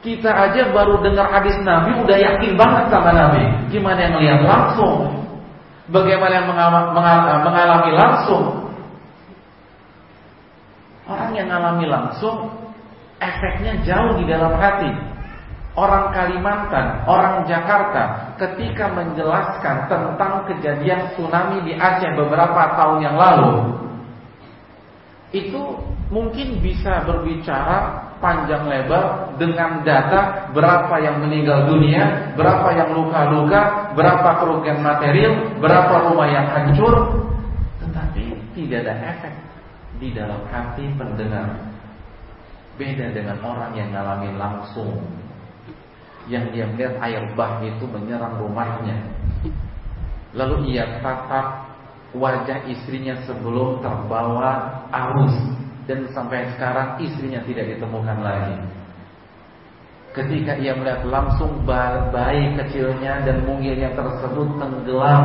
[0.07, 3.42] Kita aja baru dengar hadis Nabi udah yakin banget sama Nabi.
[3.75, 5.27] Gimana yang lihat langsung?
[5.90, 6.47] Bagaimana yang
[7.42, 8.71] mengalami langsung?
[11.11, 12.55] Orang yang mengalami langsung
[13.19, 14.95] efeknya jauh di dalam hati.
[15.75, 23.75] Orang Kalimantan, orang Jakarta ketika menjelaskan tentang kejadian tsunami di Aceh beberapa tahun yang lalu
[25.35, 25.62] itu
[26.09, 34.31] mungkin bisa berbicara panjang lebar dengan data berapa yang meninggal dunia, berapa yang luka-luka, berapa
[34.40, 36.94] kerugian material, berapa rumah yang hancur,
[37.85, 39.35] tetapi tidak ada efek
[40.00, 41.72] di dalam hati pendengar.
[42.76, 45.00] Beda dengan orang yang ngalamin langsung,
[46.29, 49.00] yang dia melihat air bah itu menyerang rumahnya,
[50.37, 51.72] lalu ia tatap
[52.12, 58.59] wajah istrinya sebelum terbawa arus dan sampai sekarang istrinya tidak ditemukan lagi.
[60.11, 65.25] Ketika ia melihat langsung bayi kecilnya dan mungilnya tersebut tenggelam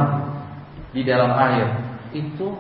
[0.91, 1.67] di dalam air,
[2.12, 2.54] itu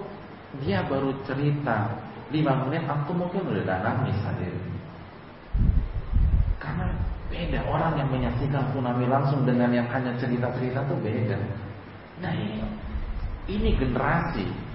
[0.63, 1.91] dia baru cerita
[2.31, 4.55] lima menit atau mungkin udah nangis hadir.
[6.57, 6.87] Karena
[7.27, 11.37] beda orang yang menyaksikan tsunami langsung dengan yang hanya cerita-cerita itu beda.
[12.23, 12.63] Nah ini,
[13.51, 14.70] ini generasi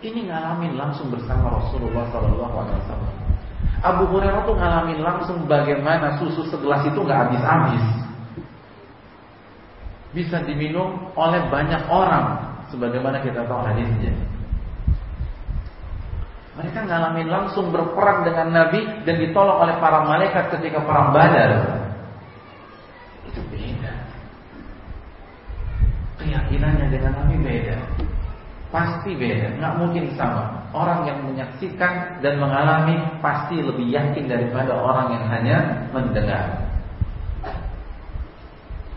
[0.00, 3.14] ini ngalamin langsung bersama Rasulullah Sallallahu Alaihi Wasallam.
[3.80, 7.84] Abu Hurairah tuh ngalamin langsung bagaimana susu segelas itu nggak habis-habis,
[10.16, 12.40] bisa diminum oleh banyak orang,
[12.72, 14.12] sebagaimana kita tahu hadisnya.
[16.60, 21.50] Mereka ngalamin langsung berperang dengan Nabi dan ditolong oleh para malaikat ketika perang Badar.
[23.32, 23.94] Itu beda.
[26.20, 27.76] Keyakinannya dengan Nabi beda.
[28.70, 30.62] Pasti beda, nggak mungkin sama.
[30.70, 35.56] Orang yang menyaksikan dan mengalami pasti lebih yakin daripada orang yang hanya
[35.90, 36.70] mendengar.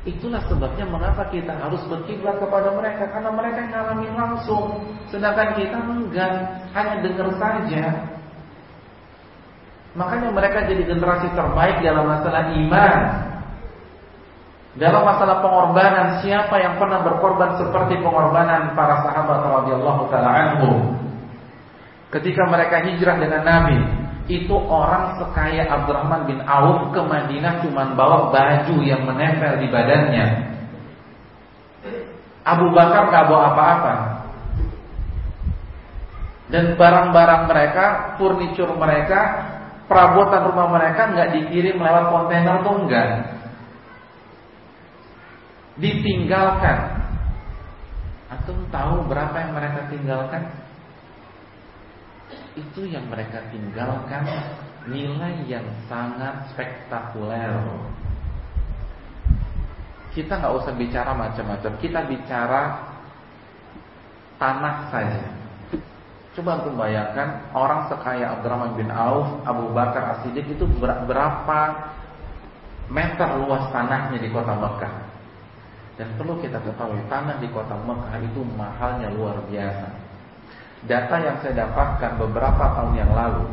[0.04, 6.34] Itulah sebabnya mengapa kita harus berkiblat kepada mereka karena mereka mengalami langsung, sedangkan kita enggak,
[6.76, 7.84] hanya dengar saja.
[9.96, 13.00] Makanya mereka jadi generasi terbaik dalam masalah iman,
[14.74, 20.66] dalam masalah pengorbanan, siapa yang pernah berkorban seperti pengorbanan para sahabat radhiyallahu taala?
[22.10, 23.78] Ketika mereka hijrah dengan Nabi,
[24.34, 30.26] itu orang sekaya Abdurrahman bin Auf ke Madinah cuma bawa baju yang menempel di badannya.
[32.42, 33.96] Abu Bakar gak bawa apa-apa.
[36.50, 37.86] Dan barang-barang mereka,
[38.18, 39.22] furniture mereka,
[39.86, 43.08] perabotan rumah mereka nggak dikirim lewat kontainer tuh enggak
[45.78, 47.02] ditinggalkan.
[48.34, 50.44] Atau tahu berapa yang mereka tinggalkan?
[52.58, 54.26] Itu yang mereka tinggalkan
[54.90, 57.62] nilai yang sangat spektakuler.
[60.14, 62.62] Kita nggak usah bicara macam-macam, kita bicara
[64.38, 65.26] tanah saja.
[66.34, 71.60] Coba untuk bayangkan orang sekaya Abdurrahman bin Auf, Abu Bakar As-Siddiq itu berapa
[72.90, 75.03] meter luas tanahnya di kota Mekah?
[75.94, 79.88] Dan perlu kita ketahui tanah di kota Mekah itu mahalnya luar biasa.
[80.90, 83.46] Data yang saya dapatkan beberapa tahun yang lalu,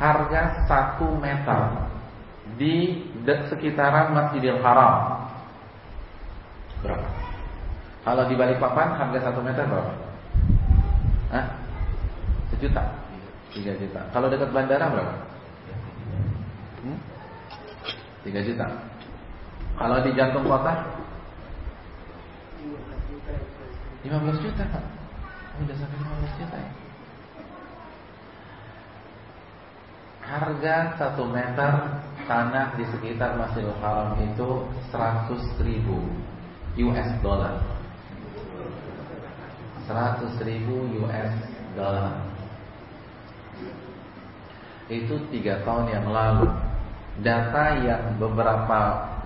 [0.00, 1.86] harga satu meter
[2.56, 5.28] di sekitaran Masjidil Haram
[6.84, 7.08] berapa?
[8.04, 9.92] Kalau di Balikpapan harga satu meter berapa?
[11.32, 11.46] Hah?
[12.52, 12.84] Sejuta?
[13.54, 14.00] Tiga juta.
[14.12, 15.14] Kalau dekat bandara berapa?
[16.84, 16.98] Hmm?
[18.26, 18.66] Tiga juta.
[19.74, 21.03] Kalau di jantung kota
[24.04, 24.84] 15 juta Pak.
[25.64, 26.72] Udah sampai 15 juta ya?
[30.24, 30.76] Harga
[31.16, 31.72] 1 meter
[32.28, 34.48] tanah di sekitar Masjidil Haram itu
[34.92, 36.04] 100 ribu
[36.84, 37.64] US dollar.
[39.88, 41.32] 100 ribu US
[41.72, 42.24] dollar.
[44.92, 46.48] Itu tiga tahun yang lalu.
[47.24, 48.80] Data yang beberapa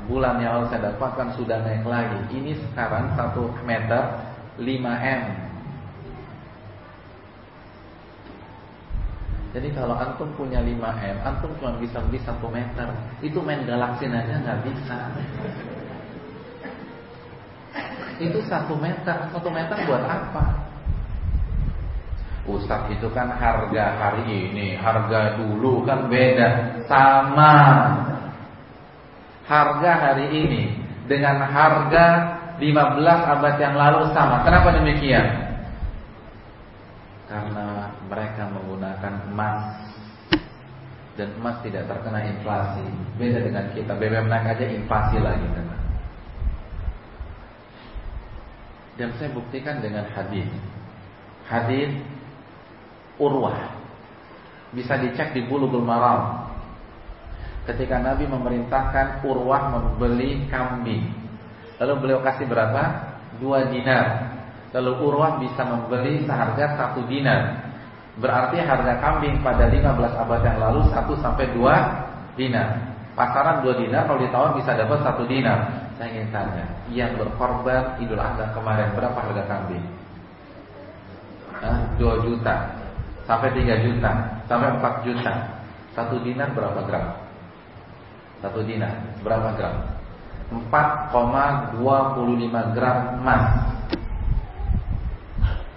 [0.07, 2.19] bulan yang lalu saya dapatkan sudah naik lagi.
[2.31, 4.03] Ini sekarang 1 meter
[4.59, 5.49] 5M
[9.49, 12.89] Jadi kalau antum punya 5 M, antum cuma bisa beli 1 meter.
[13.25, 14.99] Itu main galaksin aja nggak bisa.
[18.21, 20.45] Itu 1 meter, 1 meter buat apa?
[22.49, 27.55] Ustaz itu kan harga hari ini, harga dulu kan beda, sama.
[29.49, 30.63] Harga hari ini
[31.09, 34.43] dengan harga 15 abad yang lalu sama.
[34.43, 35.27] Kenapa demikian?
[37.31, 39.89] Karena mereka menggunakan emas
[41.19, 42.87] dan emas tidak terkena inflasi.
[43.19, 45.77] Beda dengan kita, BBM naik aja inflasi lagi kena.
[48.95, 50.47] Dan saya buktikan dengan hadis.
[51.51, 51.91] Hadis
[53.19, 53.75] Urwah.
[54.71, 56.55] Bisa dicek di Bulughul Maram.
[57.67, 61.18] Ketika Nabi memerintahkan Urwah membeli kambing.
[61.79, 62.83] Lalu beliau kasih berapa?
[63.39, 64.39] Dua dinar
[64.77, 67.73] Lalu Urwah bisa membeli seharga satu dinar.
[68.21, 72.69] Berarti harga kambing pada 15 abad yang lalu 1 sampai 2 dinar.
[73.17, 75.59] Pasaran 2 dinar kalau ditawar bisa dapat 1 dinar.
[75.97, 79.83] Saya ingin tanya, yang berkorban Idul Adha kemarin berapa harga kambing?
[81.59, 82.55] Nah, 2 juta
[83.25, 84.13] sampai 3 juta
[84.45, 85.33] sampai 4 juta.
[85.97, 87.07] 1 dinar berapa gram?
[88.45, 89.98] 1 dinar berapa gram?
[90.49, 91.77] 4,25
[92.73, 93.45] gram emas.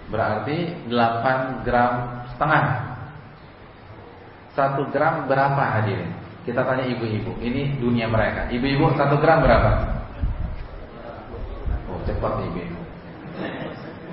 [0.08, 0.56] Berarti
[0.88, 1.92] 8 gram
[2.32, 2.64] setengah.
[4.56, 6.12] 1 gram berapa hadirin?
[6.44, 7.36] Kita tanya ibu-ibu.
[7.40, 8.48] Ini dunia mereka.
[8.48, 9.70] Ibu-ibu 1 gram berapa?
[11.92, 12.82] Oh cepat ibu-ibu.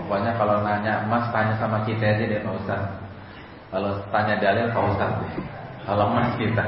[0.10, 2.82] Pokoknya kalau nanya emas Tanya sama kita aja deh Pak Ustaz
[3.70, 5.12] Kalau tanya dalil Pak Ustaz
[5.86, 6.66] Kalau emas kita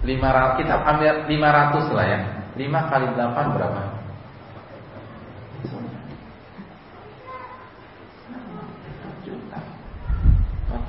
[0.00, 2.20] 500, Kita ambil 500 lah ya.
[2.56, 3.82] 5 kali 8 berapa?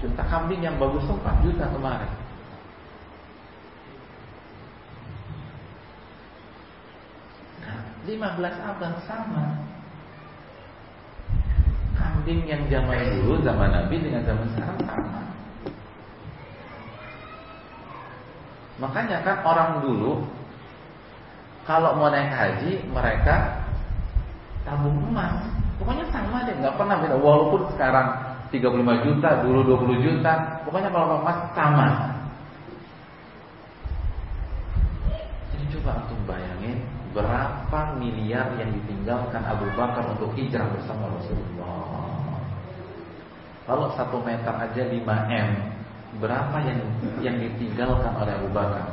[0.02, 0.26] juta.
[0.26, 2.12] Kambing yang bagus tuh 4 juta kemarin.
[7.62, 9.46] Nah, 15 abad sama.
[11.94, 15.31] Kambing yang zaman dulu zaman Nabi dengan zaman sekarang sama
[18.82, 20.26] makanya kan orang dulu
[21.70, 23.62] kalau mau naik haji mereka
[24.66, 25.46] tabung emas
[25.78, 30.60] pokoknya sama deh nggak pernah beda walaupun sekarang 35 juta, dulu 20 juta.
[30.68, 31.88] Pokoknya kalau emas sama.
[35.56, 36.84] Jadi coba untuk bayangin
[37.16, 42.20] berapa miliar yang ditinggalkan Abu Bakar untuk hijrah bersama Rasulullah.
[43.64, 45.00] Kalau satu meter aja 5
[45.32, 45.50] m,
[46.20, 46.80] berapa yang
[47.24, 48.92] yang ditinggalkan oleh Abu Bakar?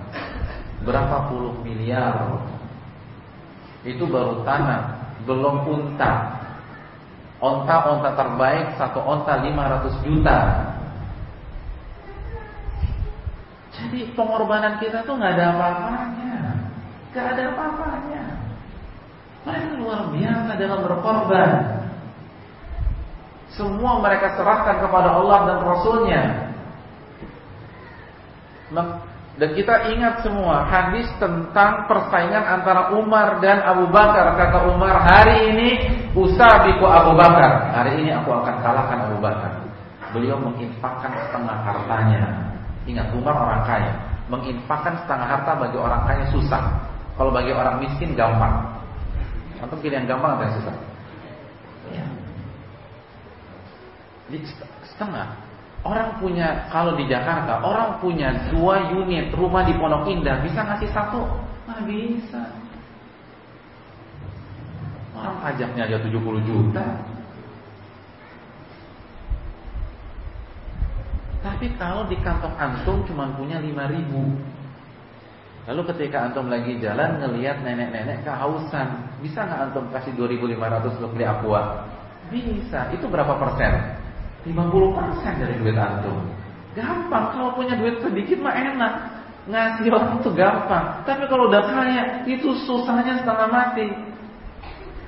[0.87, 2.39] Berapa puluh miliar?
[3.83, 6.39] Itu baru tanah, belum unta,
[7.39, 10.39] Onta-onta terbaik satu onta 500 juta.
[13.79, 16.35] Jadi pengorbanan kita tuh nggak ada apa-apanya,
[17.15, 18.23] nggak ada apa-apanya.
[19.47, 21.51] Mereka luar biasa dalam berkorban.
[23.55, 26.23] Semua mereka serahkan kepada Allah dan Rasulnya.
[29.39, 34.35] Dan kita ingat semua hadis tentang persaingan antara Umar dan Abu Bakar.
[34.35, 35.69] Kata Umar, hari ini
[36.11, 37.71] usabiku Abu Bakar.
[37.71, 39.63] Hari ini aku akan kalahkan Abu Bakar.
[40.11, 42.51] Beliau menginfakkan setengah hartanya.
[42.91, 43.93] Ingat Umar orang kaya.
[44.27, 46.65] Menginfakkan setengah harta bagi orang kaya susah.
[47.15, 48.75] Kalau bagi orang miskin gampang.
[49.63, 50.77] Atau pilih yang gampang atau yang susah?
[51.89, 52.07] Ya.
[54.93, 55.48] setengah
[55.87, 60.91] Orang punya kalau di Jakarta orang punya dua unit rumah di Pondok Indah bisa ngasih
[60.91, 61.23] satu?
[61.71, 62.43] Nggak bisa.
[65.15, 66.87] Orang pajaknya aja 70 juta.
[71.39, 74.27] Tapi kalau di kantong antum cuma punya 5 ribu
[75.71, 81.27] Lalu ketika antum lagi jalan ngelihat nenek-nenek kehausan Bisa nggak antum kasih 2500 untuk beli
[81.31, 81.87] aqua?
[82.29, 83.98] Bisa, itu berapa persen?
[84.47, 86.19] 50% dari duit antum.
[86.79, 88.95] Gampang kalau punya duit sedikit mah enak.
[89.49, 91.03] Ngasih orang itu gampang.
[91.09, 93.89] Tapi kalau udah kaya itu susahnya setengah mati.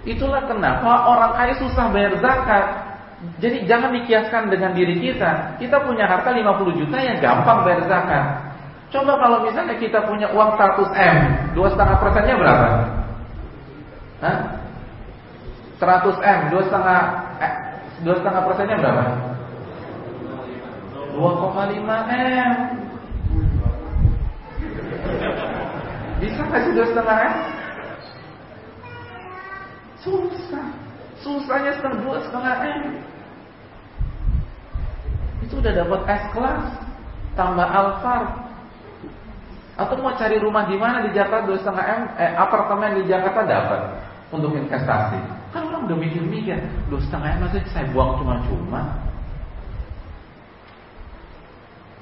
[0.08, 2.66] Itulah kenapa orang kaya susah bayar zakat.
[3.36, 5.60] Jadi jangan dikiaskan dengan diri kita.
[5.60, 8.24] Kita punya harta 50 juta yang gampang bayar zakat.
[8.90, 11.16] Coba kalau misalnya kita punya uang 100 M,
[11.54, 12.68] dua setengah persennya berapa?
[14.18, 14.38] Hah?
[15.78, 17.19] 100 M, dua setengah eh,
[18.00, 19.04] dua setengah persennya berapa?
[21.20, 21.84] 2,5
[22.16, 22.52] M.
[26.20, 27.36] Bisa kasih dua setengah M?
[30.00, 30.66] Susah.
[31.20, 32.82] Susahnya setengah dua setengah M.
[35.44, 36.64] Itu udah dapat S kelas,
[37.36, 38.22] tambah alfar.
[39.80, 43.48] Atau mau cari rumah di mana di Jakarta dua setengah m, eh, apartemen di Jakarta
[43.48, 43.80] dapat
[44.28, 45.39] untuk investasi.
[45.50, 49.02] Kan orang udah mikir-mikir, dua setengah m masih saya buang cuma-cuma.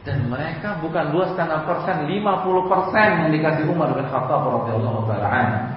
[0.05, 5.05] Dan mereka bukan dua setengah persen, lima puluh persen yang dikasih Umar bin Khattab radhiyallahu
[5.09, 5.69] taala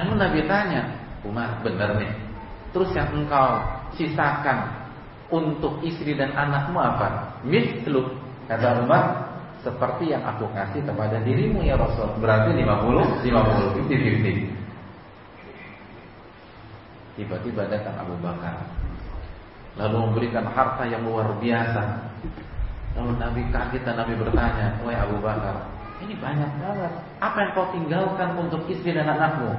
[0.00, 0.82] Lalu Nabi tanya,
[1.26, 2.12] Umar benar nih.
[2.72, 3.60] Terus yang engkau
[3.98, 4.72] sisakan
[5.28, 7.40] untuk istri dan anakmu apa?
[7.44, 8.08] Mislu
[8.48, 9.28] kata Umar
[9.60, 12.08] seperti yang aku kasih kepada dirimu ya Rasul.
[12.20, 14.59] Berarti 50 50 50
[17.20, 18.64] Tiba-tiba datang Abu Bakar
[19.76, 22.08] lalu memberikan harta yang luar biasa.
[22.96, 25.68] Lalu Nabi kaget dan Nabi bertanya, "Wahai Abu Bakar,
[26.00, 26.92] ini banyak banget.
[27.20, 29.52] Apa yang kau tinggalkan untuk istri dan anakmu?"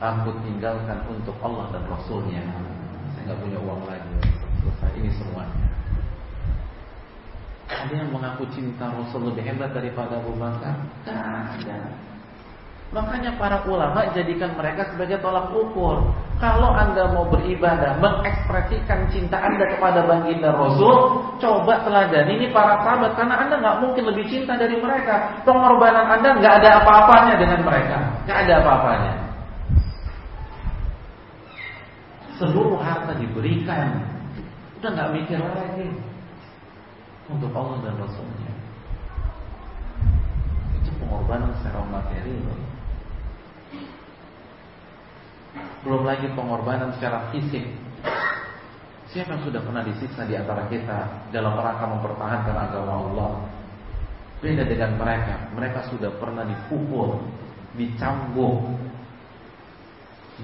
[0.00, 2.40] Aku tinggalkan untuk Allah dan Rasulnya.
[3.12, 4.16] Saya nggak punya uang lagi.
[4.60, 5.68] Selesai ini semuanya.
[7.68, 10.80] Ada yang mengaku cinta Rasul lebih hebat daripada Abu Bakar?
[11.04, 12.15] Tidak.
[12.94, 16.06] Makanya para ulama jadikan mereka sebagai tolak ukur.
[16.38, 23.18] Kalau anda mau beribadah, mengekspresikan cinta anda kepada baginda Rasul, coba teladani ini para sahabat
[23.18, 25.42] karena anda nggak mungkin lebih cinta dari mereka.
[25.42, 29.12] Pengorbanan anda nggak ada apa-apanya dengan mereka, nggak ada apa-apanya.
[32.36, 33.96] Seluruh harta diberikan,
[34.78, 35.88] udah nggak mikir lagi
[37.32, 38.52] untuk Allah dan Rasulnya.
[40.78, 42.36] Itu pengorbanan secara materi.
[45.86, 47.62] Belum lagi pengorbanan secara fisik.
[49.10, 53.30] Siapa yang sudah pernah disiksa di antara kita dalam rangka mempertahankan agama Allah?
[54.42, 55.48] Beda dengan mereka.
[55.56, 57.24] Mereka sudah pernah dipukul,
[57.78, 58.76] dicambuk,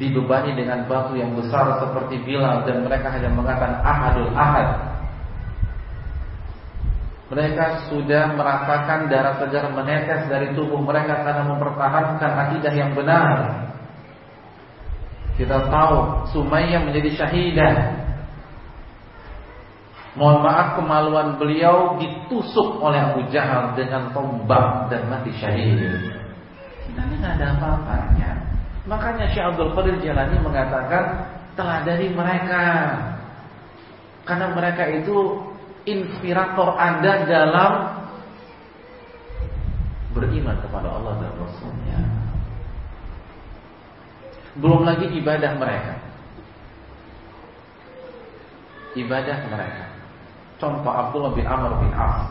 [0.00, 4.68] dibebani dengan batu yang besar seperti Bilal dan mereka hanya mengatakan ahadul ahad.
[7.32, 13.61] Mereka sudah merasakan darah segar menetes dari tubuh mereka karena mempertahankan akidah yang benar.
[15.36, 17.74] Kita tahu Sumayyah menjadi syahidah.
[20.12, 25.80] Mohon maaf kemaluan beliau ditusuk oleh Abu Jahal dengan tombak dan mati syahid.
[26.84, 28.30] Kita nggak ada apa-apanya.
[28.84, 31.04] Makanya Syekh Abdul Qadir Jalani mengatakan
[31.56, 32.64] telah dari mereka.
[34.28, 35.48] Karena mereka itu
[35.88, 37.72] inspirator Anda dalam
[40.12, 42.00] beriman kepada Allah dan Rasulnya.
[44.58, 45.94] Belum lagi ibadah mereka.
[48.92, 49.84] Ibadah mereka.
[50.60, 52.28] Contoh Abdullah bin Amr bin Auf.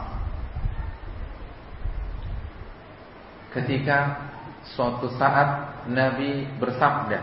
[3.52, 4.30] Ketika
[4.64, 7.20] suatu saat Nabi bersabda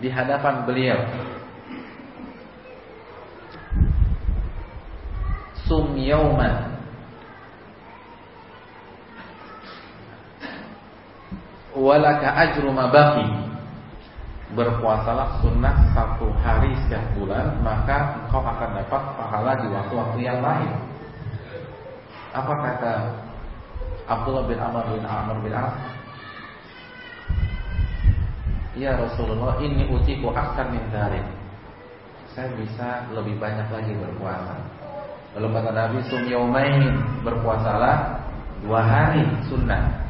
[0.00, 1.00] di hadapan beliau,
[5.68, 6.82] Sum yauman
[11.70, 13.49] walaka ajru ma baqi
[14.50, 20.70] berpuasalah sunnah satu hari setiap bulan maka engkau akan dapat pahala di waktu-waktu yang lain.
[22.34, 22.94] Apa kata
[24.10, 25.74] Abdullah bin Amr bin Amr bin As
[28.78, 31.22] Ya Rasulullah ini utiku akan min dari
[32.30, 34.54] Saya bisa lebih banyak lagi berpuasa.
[35.34, 36.26] Lalu kata Nabi Sum
[37.22, 37.96] Berpuasalah
[38.66, 40.06] dua hari sunnah.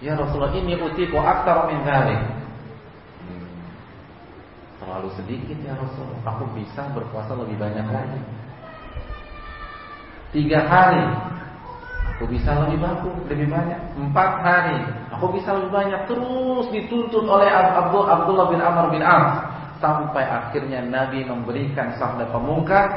[0.00, 2.37] Ya Rasulullah ini utiku aktar min dari
[4.88, 6.08] terlalu sedikit ya Rasul.
[6.24, 8.20] Aku bisa berpuasa lebih banyak lagi.
[10.32, 11.04] Tiga hari,
[12.16, 13.76] aku bisa lebih bagus, lebih banyak.
[14.00, 14.80] Empat hari,
[15.12, 16.00] aku bisa lebih banyak.
[16.08, 19.44] Terus dituntut oleh Abdul Abdullah bin Amr bin As
[19.76, 22.88] sampai akhirnya Nabi memberikan sabda pemungkas.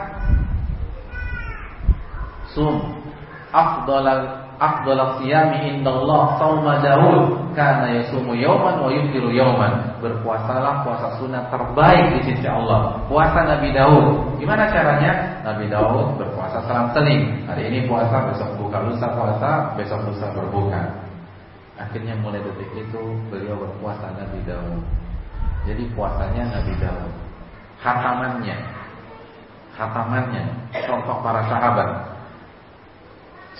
[2.56, 3.04] Sum
[3.52, 9.68] afdalal afdhalus siyami indallah sauma Daud karena yasumu wa.
[9.98, 13.02] Berpuasalah puasa sunnah terbaik di sisi Allah.
[13.10, 14.38] Puasa Nabi Daud.
[14.38, 15.42] Gimana caranya?
[15.42, 17.50] Nabi Daud berpuasa selang seling.
[17.50, 20.82] Hari ini puasa, besok buka, lusa puasa, besok lusa berbuka.
[21.82, 23.04] Akhirnya mulai detik itu
[23.34, 24.86] beliau berpuasa Nabi Daud.
[25.66, 27.14] Jadi puasanya Nabi Daud.
[27.82, 28.58] Hatamannya,
[29.74, 30.44] hatamannya,
[30.86, 32.11] contoh para sahabat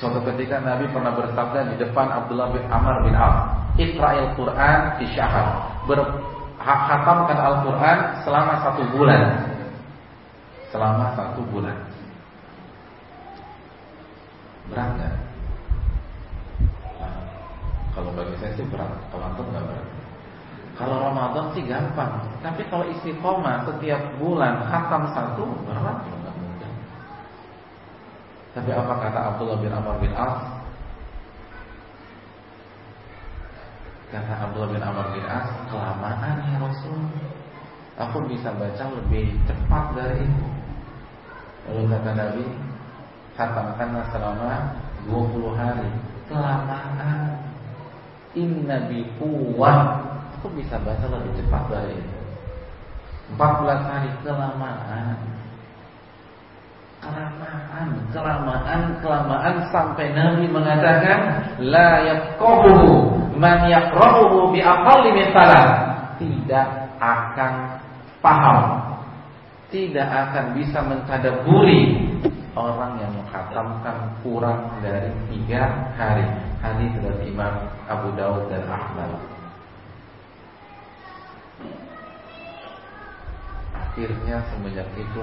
[0.02, 5.06] Suatu ketika Nabi pernah bersabda di depan Abdullah bin Amr bin Auf, Israel Quran di
[5.14, 5.78] syahr.
[5.86, 9.46] Berhatamkan Al-Quran selama satu bulan.
[10.74, 11.78] Selama satu bulan.
[14.74, 15.14] Berat gak?
[16.98, 17.22] Nah,
[17.94, 18.90] kalau bagi saya sih berat.
[19.14, 19.88] Kalau antum nggak berat.
[20.82, 22.26] Kalau Ramadan sih gampang.
[22.42, 26.21] Tapi kalau istiqomah setiap bulan khatam satu berat
[28.52, 30.36] Tapi apa kata Abdullah bin Amr bin As?
[34.12, 37.00] Kata Abdullah bin Amr bin As, kelamaan ya Rasul.
[37.96, 40.48] Aku bisa baca lebih cepat dari itu.
[41.70, 42.46] Lalu kata Nabi,
[43.40, 44.52] katakanlah selama
[45.08, 45.92] 20 hari.
[46.28, 47.40] Kelamaan.
[48.36, 50.04] Inna bi kuwah.
[50.40, 52.20] Aku bisa baca lebih cepat dari itu.
[53.40, 55.31] 14 hari kelamaan.
[57.02, 63.10] Kelamaan, kelamaan, kelamaan sampai Nabi mengatakan la yaqahu
[63.42, 65.34] man yaqrahu bi aqalli min
[66.22, 66.68] Tidak
[67.02, 67.54] akan
[68.22, 68.62] paham,
[69.74, 72.06] tidak akan bisa mentadaburi
[72.54, 76.30] orang yang menghatamkan kurang dari tiga hari.
[76.62, 79.31] Hadis dari Imam Abu Dawud dan Ahmad.
[83.92, 85.20] Akhirnya semenjak itu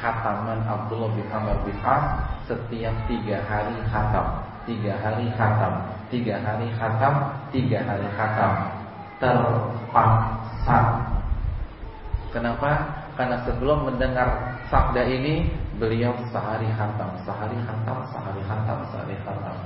[0.00, 2.16] khataman Abdullah bin Amr bin As
[2.48, 7.14] setiap tiga hari khatam, tiga hari khatam, tiga hari khatam,
[7.52, 8.52] tiga hari khatam
[9.20, 10.80] terpaksa.
[12.32, 13.04] Kenapa?
[13.20, 19.56] Karena sebelum mendengar sabda ini beliau sehari khatam, sehari khatam, sehari khatam, sehari khatam.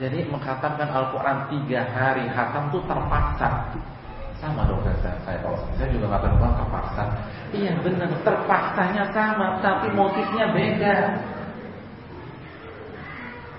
[0.00, 3.76] Jadi menghatamkan Al-Quran tiga hari khatam itu terpaksa
[4.42, 5.54] sama dong saya, saya tahu.
[5.78, 7.04] Saya juga nggak terbang terpaksa.
[7.54, 10.96] Iya benar, terpaksanya sama, tapi motifnya beda.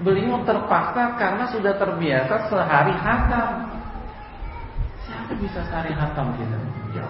[0.03, 3.49] Beliau terpaksa karena sudah terbiasa sehari hatam.
[5.07, 6.59] Siapa bisa sehari hatam kita?
[6.91, 7.07] Ya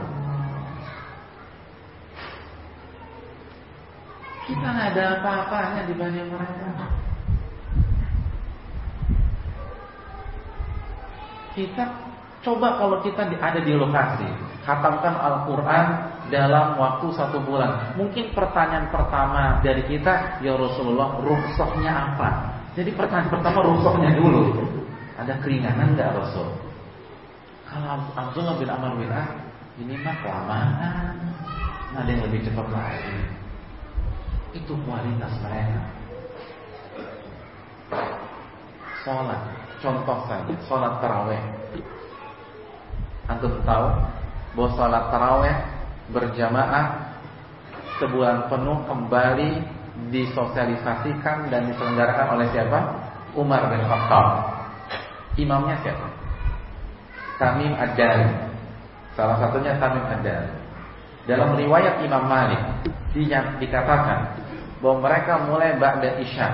[4.43, 6.69] Kita nggak ada apa-apanya dibanding mereka.
[11.57, 12.12] Kita
[12.43, 14.27] Coba kalau kita ada di lokasi,
[14.67, 15.85] khatamkan Al-Quran
[16.27, 17.95] dalam waktu satu bulan.
[17.95, 22.29] Mungkin pertanyaan pertama dari kita, ya Rasulullah, rukhsahnya apa?
[22.75, 24.59] Jadi pertanyaan pertama rukhsahnya dulu.
[25.15, 26.51] Ada keringanan nggak Rasul?
[27.63, 29.31] Kalau Abdullah bin Amr bin As,
[29.79, 31.15] ini mah kelamaan.
[31.95, 33.17] Ada yang lebih cepat lagi.
[34.51, 35.83] Itu kualitas mereka.
[39.07, 39.41] Sholat,
[39.79, 41.63] contoh saja, sholat taraweh
[43.27, 43.87] Antum tahu
[44.53, 45.55] bahwa salat taraweh
[46.11, 47.15] berjamaah
[47.97, 49.49] sebulan penuh kembali
[50.11, 52.79] disosialisasikan dan diselenggarakan oleh siapa?
[53.33, 54.27] Umar bin Khattab.
[55.39, 56.07] Imamnya siapa?
[57.41, 58.29] Tamim Ad-Dari.
[59.17, 60.51] Salah satunya Tamim Ad-Dari.
[61.25, 62.61] Dalam riwayat Imam Malik
[63.57, 64.35] dikatakan
[64.83, 66.49] bahwa mereka mulai ba'da Isya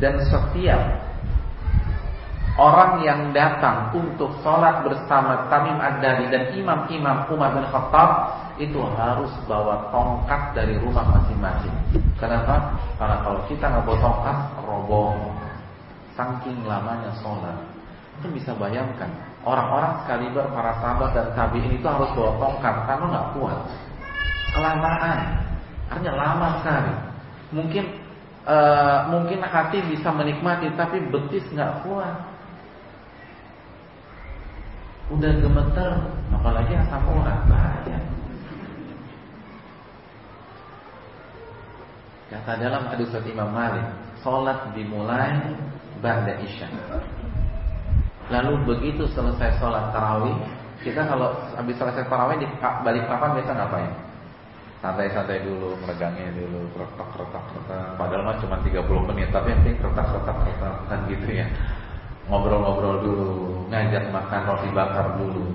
[0.00, 0.80] dan setiap
[2.52, 8.28] Orang yang datang untuk sholat bersama Tamim Ad-Dari dan imam-imam Umar bin Khattab
[8.60, 11.72] itu harus bawa tongkat dari rumah masing-masing.
[12.20, 12.76] Kenapa?
[13.00, 14.36] Karena kalau kita nggak bawa tongkat,
[14.68, 15.16] roboh.
[16.12, 17.56] Saking lamanya sholat.
[18.20, 19.08] Itu bisa bayangkan
[19.48, 23.58] orang-orang sekaliber para sahabat dan tabiin itu harus bawa tongkat karena nggak kuat.
[24.52, 25.20] Kelamaan,
[25.88, 26.94] artinya lama sekali.
[27.56, 27.84] Mungkin
[28.44, 32.31] uh, mungkin hati bisa menikmati tapi betis nggak kuat
[35.10, 35.90] udah gemeter
[36.30, 37.98] apalagi asam urat bahaya.
[42.30, 43.84] Kata dalam hadis Imam Malik
[44.22, 45.36] sholat dimulai
[45.98, 46.70] ba'da isya.
[48.30, 50.36] Lalu begitu selesai sholat tarawih
[50.82, 53.92] kita kalau habis selesai tarawih di balik papan biasa ngapain?
[54.82, 57.94] Santai-santai dulu, meregangnya dulu, retak retak retak.
[57.94, 58.82] Padahal mah cuma 30
[59.14, 61.46] menit, tapi yang penting retak retak retak kan gitu ya
[62.30, 63.30] ngobrol-ngobrol dulu,
[63.72, 65.46] ngajak makan roti bakar dulu.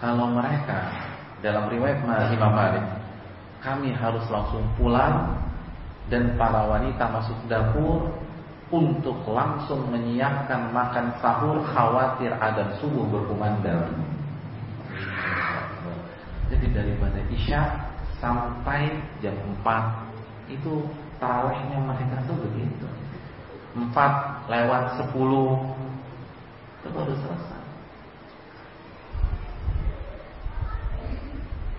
[0.00, 0.88] Kalau mereka
[1.44, 2.00] dalam riwayat
[2.32, 2.84] Imam Malik,
[3.60, 5.36] kami harus langsung pulang
[6.08, 8.08] dan para wanita masuk dapur
[8.70, 13.90] untuk langsung menyiapkan makan sahur khawatir ada subuh berkumandang.
[16.50, 17.62] Jadi daripada Isya
[18.18, 18.90] sampai
[19.22, 20.86] jam 4 itu
[21.22, 22.86] tarawihnya mereka tuh begitu.
[23.74, 25.14] 4 lewat 10
[26.90, 27.62] itu baru selesai.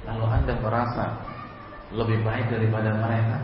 [0.07, 1.05] Lalu Anda merasa
[1.91, 3.37] lebih baik daripada mereka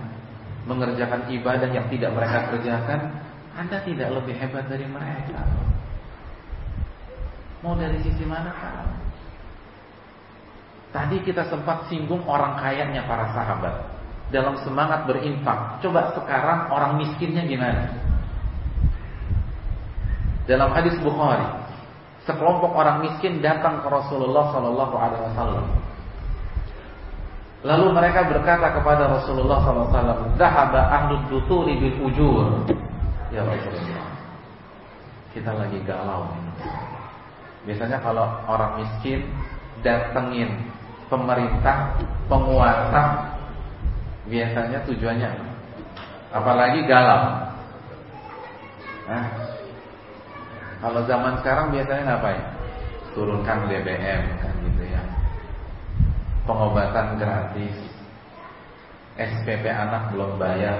[0.63, 3.01] mengerjakan ibadah yang tidak mereka kerjakan,
[3.59, 5.43] Anda tidak lebih hebat dari mereka.
[7.63, 8.87] Mau dari sisi mana kan?
[10.95, 13.75] Tadi kita sempat singgung orang kayanya para sahabat
[14.31, 15.83] dalam semangat berinfak.
[15.83, 17.91] Coba sekarang orang miskinnya gimana?
[20.47, 21.43] Dalam hadis Bukhari,
[22.27, 25.65] sekelompok orang miskin datang ke Rasulullah Shallallahu Alaihi Wasallam.
[27.65, 32.63] Lalu mereka berkata kepada Rasulullah SAW, Zahaba ahlud duturi bil ujur.
[33.33, 34.07] Ya Rasulullah,
[35.33, 36.29] kita lagi galau.
[37.65, 39.25] Biasanya kalau orang miskin
[39.81, 40.69] datengin
[41.09, 41.97] pemerintah,
[42.29, 43.35] penguasa,
[44.29, 45.47] biasanya tujuannya apa?
[46.37, 47.51] Apalagi galau.
[49.11, 49.25] Nah,
[50.83, 52.43] kalau zaman sekarang biasanya ngapain?
[53.17, 55.01] Turunkan BBM kan gitu ya
[56.47, 57.75] pengobatan gratis,
[59.19, 60.79] SPP anak belum bayar.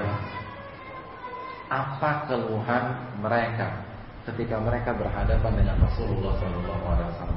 [1.68, 3.84] Apa keluhan mereka
[4.24, 7.36] ketika mereka berhadapan dengan Rasulullah SAW?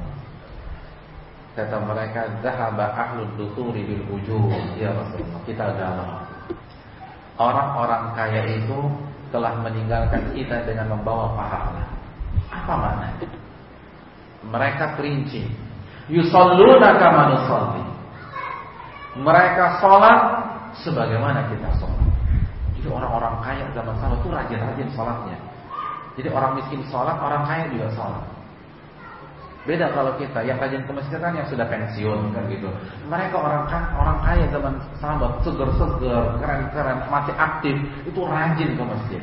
[1.52, 4.48] Kata mereka, "Zahaba ahlud duturi bil ujur."
[4.80, 6.24] Ya Rasulullah, kita galau.
[7.36, 8.88] Orang-orang kaya itu
[9.28, 11.91] telah meninggalkan kita dengan membawa pahala.
[12.52, 13.28] Apa maknanya?
[14.44, 15.48] Mereka perinci.
[16.12, 17.84] Yusalluna kama nusalli.
[19.16, 20.18] Mereka sholat
[20.84, 22.04] sebagaimana kita sholat.
[22.76, 25.38] Jadi orang-orang kaya zaman sahabat itu rajin-rajin sholatnya.
[26.18, 28.24] Jadi orang miskin sholat, orang kaya juga sholat.
[29.62, 32.66] Beda kalau kita yang rajin ke masjid kan yang sudah pensiun kan gitu.
[33.06, 39.22] Mereka orang orang kaya zaman sahabat seger-seger, keren-keren, masih aktif, itu rajin ke masjid.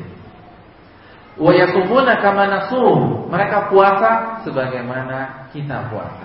[1.40, 3.24] Wa yasumuna kama nasum.
[3.32, 6.24] Mereka puasa sebagaimana kita puasa.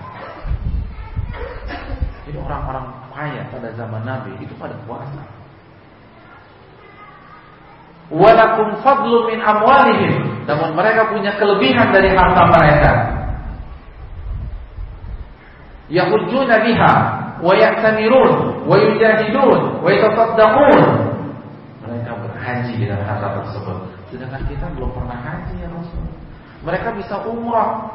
[2.28, 2.86] Jadi orang-orang
[3.16, 5.24] kaya pada zaman Nabi itu pada puasa.
[8.12, 10.44] Walakum fadlu min amwalihim.
[10.44, 12.92] Namun mereka punya kelebihan dari harta mereka.
[15.88, 16.94] Yahujjuna biha
[17.40, 20.78] wa ya'tamirun wa yujahidun wa yatasaddaqun.
[21.88, 23.95] Mereka berhaji dengan harta tersebut.
[24.10, 26.04] Sedangkan kita belum pernah haji ya Rasul.
[26.62, 27.90] Mereka bisa umrah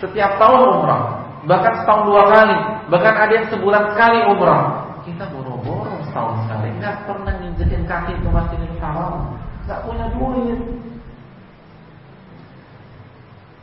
[0.00, 1.02] setiap tahun umrah,
[1.44, 2.56] bahkan setahun dua kali,
[2.88, 4.62] bahkan ada yang sebulan sekali umrah.
[5.04, 9.36] Kita boro-boro setahun sekali, nggak pernah nginjekin kaki ke Masjidil Haram,
[9.68, 10.60] nggak punya duit.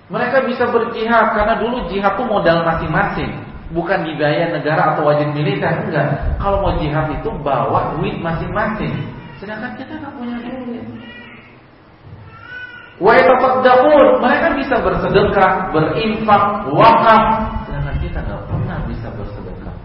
[0.07, 3.31] Mereka bisa berjihad karena dulu jihad itu modal masing-masing,
[3.75, 6.37] bukan dibiaya negara atau wajib militer enggak.
[6.39, 8.93] Kalau mau jihad itu bawa duit masing-masing.
[9.41, 10.85] Sedangkan kita nggak punya duit.
[12.97, 16.43] Wa yatasaddaqun, mereka bisa bersedekah, berinfak,
[16.73, 17.23] wakaf.
[17.69, 19.75] Sedangkan kita nggak pernah bisa bersedekah.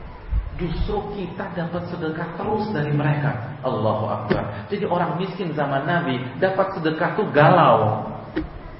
[0.56, 3.36] Justru kita dapat sedekah terus dari mereka.
[3.60, 4.64] Allahu Akbar.
[4.72, 8.08] Jadi orang miskin zaman Nabi dapat sedekah tuh galau.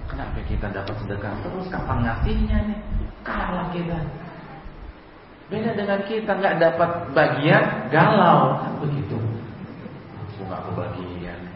[0.08, 1.68] Kenapa kita dapat sedekah terus?
[1.68, 2.78] Kapan ngasihnya nih?
[3.20, 4.00] Kalah kita.
[5.52, 9.20] Beda dengan kita nggak dapat bagian galau begitu.
[10.16, 11.52] Langsung nggak kebagian.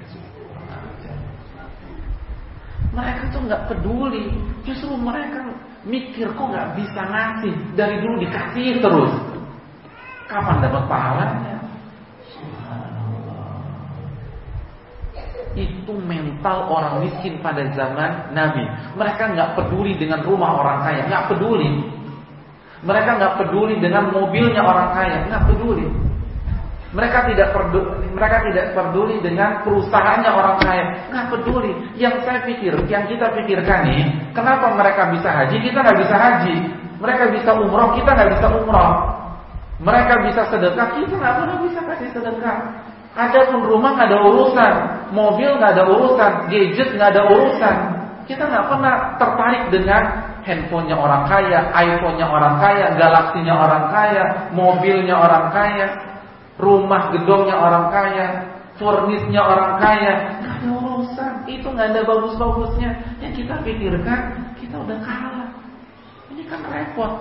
[2.96, 4.32] Mereka tuh nggak peduli,
[4.64, 5.44] justru mereka
[5.84, 9.12] mikir kok nggak bisa ngasih dari dulu dikasih terus.
[10.26, 11.56] Kapan dapat pahalanya?
[15.56, 18.64] Itu mental orang miskin pada zaman Nabi.
[18.96, 21.68] Mereka nggak peduli dengan rumah orang kaya, nggak peduli.
[22.80, 26.05] Mereka nggak peduli dengan mobilnya orang kaya, nggak peduli.
[26.96, 31.92] Mereka tidak peduli, mereka tidak peduli dengan perusahaannya orang kaya, nggak peduli.
[32.00, 36.56] Yang saya pikir, yang kita pikirkan nih, kenapa mereka bisa haji, kita nggak bisa haji.
[36.96, 38.92] Mereka bisa umroh, kita nggak bisa umroh.
[39.76, 42.58] Mereka bisa sedekah, kita nggak pernah bisa kasih sedekah.
[43.12, 44.74] Ada pun rumah nggak ada urusan,
[45.12, 47.76] mobil nggak ada urusan, gadget nggak ada urusan.
[48.24, 50.02] Kita nggak pernah tertarik dengan
[50.48, 54.24] handphonenya orang kaya, iPhone-nya orang kaya, galaksinya orang kaya,
[54.56, 56.15] mobilnya orang kaya
[56.56, 58.26] rumah gedongnya orang kaya,
[58.80, 61.32] furnisnya orang kaya, nggak ada urusan.
[61.48, 62.90] Itu nggak ada bagus-bagusnya.
[63.20, 64.20] Yang kita pikirkan,
[64.60, 65.48] kita udah kalah.
[66.32, 67.12] Ini kan repot.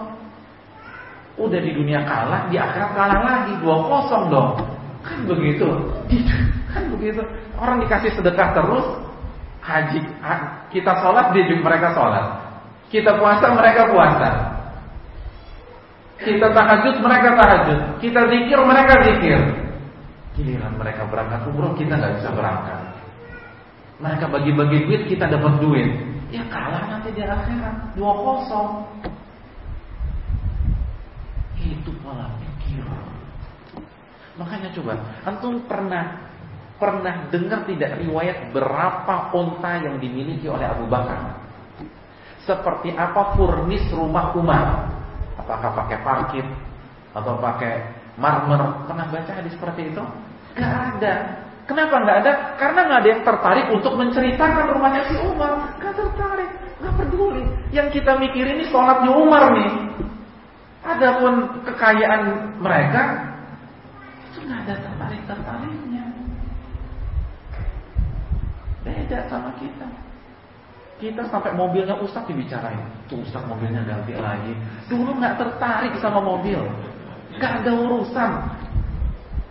[1.36, 4.56] Udah di dunia kalah, di akhirat kalah lagi, dua kosong dong.
[5.04, 5.68] Kan begitu,
[6.72, 7.22] kan begitu.
[7.60, 8.88] Orang dikasih sedekah terus,
[9.60, 10.00] haji,
[10.72, 12.26] kita sholat, dia juga mereka sholat.
[12.88, 14.55] Kita puasa, mereka puasa.
[16.16, 17.80] Kita tahajud, mereka tahajud.
[18.00, 19.40] Kita zikir, mereka zikir.
[20.40, 22.80] Giliran mereka berangkat umroh, kita nggak bisa berangkat.
[24.00, 25.88] Mereka bagi-bagi duit, kita dapat duit.
[26.32, 27.96] Ya kalah nanti di akhirat.
[27.96, 28.84] Dua kosong.
[31.60, 32.84] Itu pola pikir.
[34.36, 34.94] Makanya coba,
[35.24, 36.28] antum pernah
[36.76, 41.40] pernah dengar tidak riwayat berapa onta yang dimiliki oleh Abu Bakar?
[42.44, 44.95] Seperti apa furnis rumah Umar?
[45.46, 46.48] Apakah pakai parkit
[47.14, 47.86] atau pakai
[48.18, 48.82] marmer?
[48.90, 50.02] Pernah baca hadis seperti itu?
[50.58, 51.46] Gak ada.
[51.66, 52.32] Kenapa nggak ada?
[52.58, 55.70] Karena nggak ada yang tertarik untuk menceritakan rumahnya si Umar.
[55.82, 56.50] Gak tertarik,
[56.82, 57.46] nggak peduli.
[57.74, 59.72] Yang kita mikir ini sholatnya Umar nih.
[60.86, 62.22] Adapun kekayaan
[62.62, 63.34] mereka
[64.30, 66.06] Itu nggak ada tertarik tertariknya.
[68.86, 70.05] Beda sama kita.
[70.96, 72.80] Kita sampai mobilnya Ustaz dibicarain.
[73.12, 74.56] Tuh Ustaz mobilnya ganti lagi.
[74.88, 76.64] Dulu nggak tertarik sama mobil.
[77.36, 78.32] Gak ada urusan.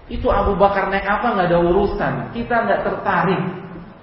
[0.08, 2.12] Itu Abu Bakar naik apa nggak ada urusan.
[2.32, 3.42] Kita nggak tertarik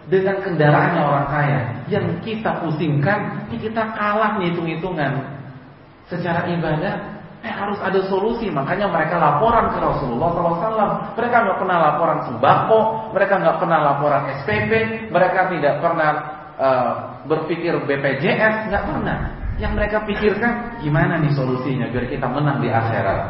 [0.06, 1.60] dengan kendaraannya orang kaya.
[1.89, 5.42] Yang kita pusingkan, kita kalah hitung-hitungan.
[6.14, 6.94] Secara ibadah,
[7.42, 8.54] eh harus ada solusi.
[8.54, 10.94] Makanya mereka laporan ke Rasulullah SAW.
[11.18, 12.80] Mereka nggak pernah laporan sembako,
[13.18, 14.72] mereka nggak pernah laporan SPP,
[15.10, 16.12] mereka tidak pernah
[16.62, 19.20] uh, berpikir BPJS, nggak pernah.
[19.62, 23.22] Yang mereka pikirkan gimana nih solusinya biar kita menang di akhirat.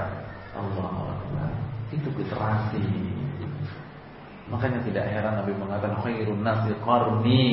[0.55, 1.11] Allah
[1.91, 2.83] itu generasi.
[4.51, 7.47] Makanya tidak heran Nabi mengatakan khairun nasi qarni.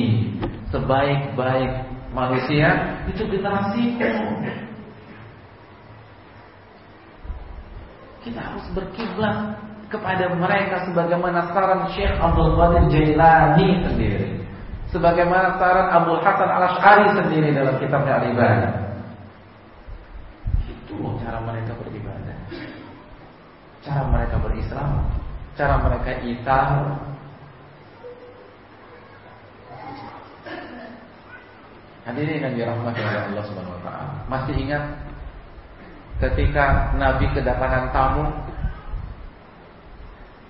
[0.71, 1.71] Sebaik-baik
[2.11, 3.99] manusia itu generasi.
[8.19, 9.55] Kita harus berkiblat
[9.87, 14.38] kepada mereka sebagaimana saran Syekh Abdul Qadir Jailani sendiri.
[14.89, 18.73] Sebagaimana saran Abu Hasan al Ashari sendiri dalam kitabnya Al-Ibadah.
[20.65, 22.37] Itu loh cara mereka beribadah.
[23.85, 25.05] Cara mereka berislam.
[25.53, 26.69] Cara mereka itar.
[32.09, 34.13] Hadirin yang dirahmati oleh Allah Subhanahu wa taala.
[34.25, 34.83] Masih ingat
[36.17, 38.25] ketika Nabi kedatangan tamu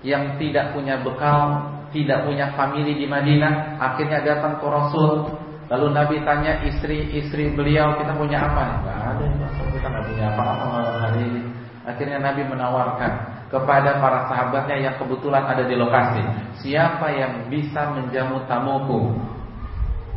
[0.00, 5.26] yang tidak punya bekal tidak punya famili di Madinah, akhirnya datang ke Rasul.
[5.70, 8.82] Lalu Nabi tanya istri-istri beliau, kita punya apa?
[8.82, 11.42] Enggak ada, Rasul kita nggak punya apa-apa malam hari ini.
[11.86, 13.12] Akhirnya Nabi menawarkan
[13.50, 16.22] kepada para sahabatnya yang kebetulan ada di lokasi,
[16.62, 19.14] siapa yang bisa menjamu tamuku,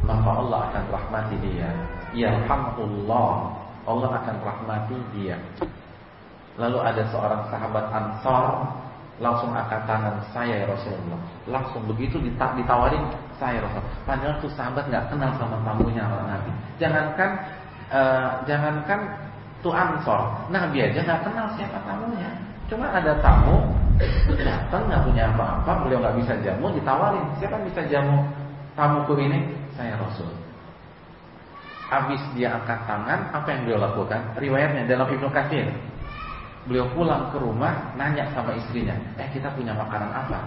[0.05, 1.69] maka Allah akan rahmati dia.
[2.13, 3.33] Yarhamullah,
[3.89, 5.37] Allah akan rahmati dia.
[6.61, 8.45] Lalu ada seorang sahabat Ansar
[9.21, 11.21] langsung angkat tangan saya ya Rasulullah.
[11.45, 13.03] Langsung begitu ditawarin
[13.37, 13.93] saya ya Rasulullah.
[14.09, 16.51] Padahal tuh sahabat nggak kenal sama tamunya Nabi.
[16.81, 17.29] Jangankan
[17.93, 18.99] uh, jangankan
[19.61, 22.29] tuh Ansor, Nabi aja nggak kenal siapa tamunya.
[22.67, 23.69] Cuma ada tamu
[24.33, 28.25] datang nggak punya apa-apa, beliau nggak bisa jamu, ditawarin siapa bisa jamu
[28.73, 29.39] tamuku ini?
[29.77, 30.29] Saya Rasul.
[31.87, 34.21] Habis dia angkat tangan, apa yang beliau lakukan?
[34.41, 35.69] Riwayatnya dalam Ibnu Katsir
[36.63, 40.39] Beliau pulang ke rumah nanya sama istrinya, "Eh, kita punya makanan apa?"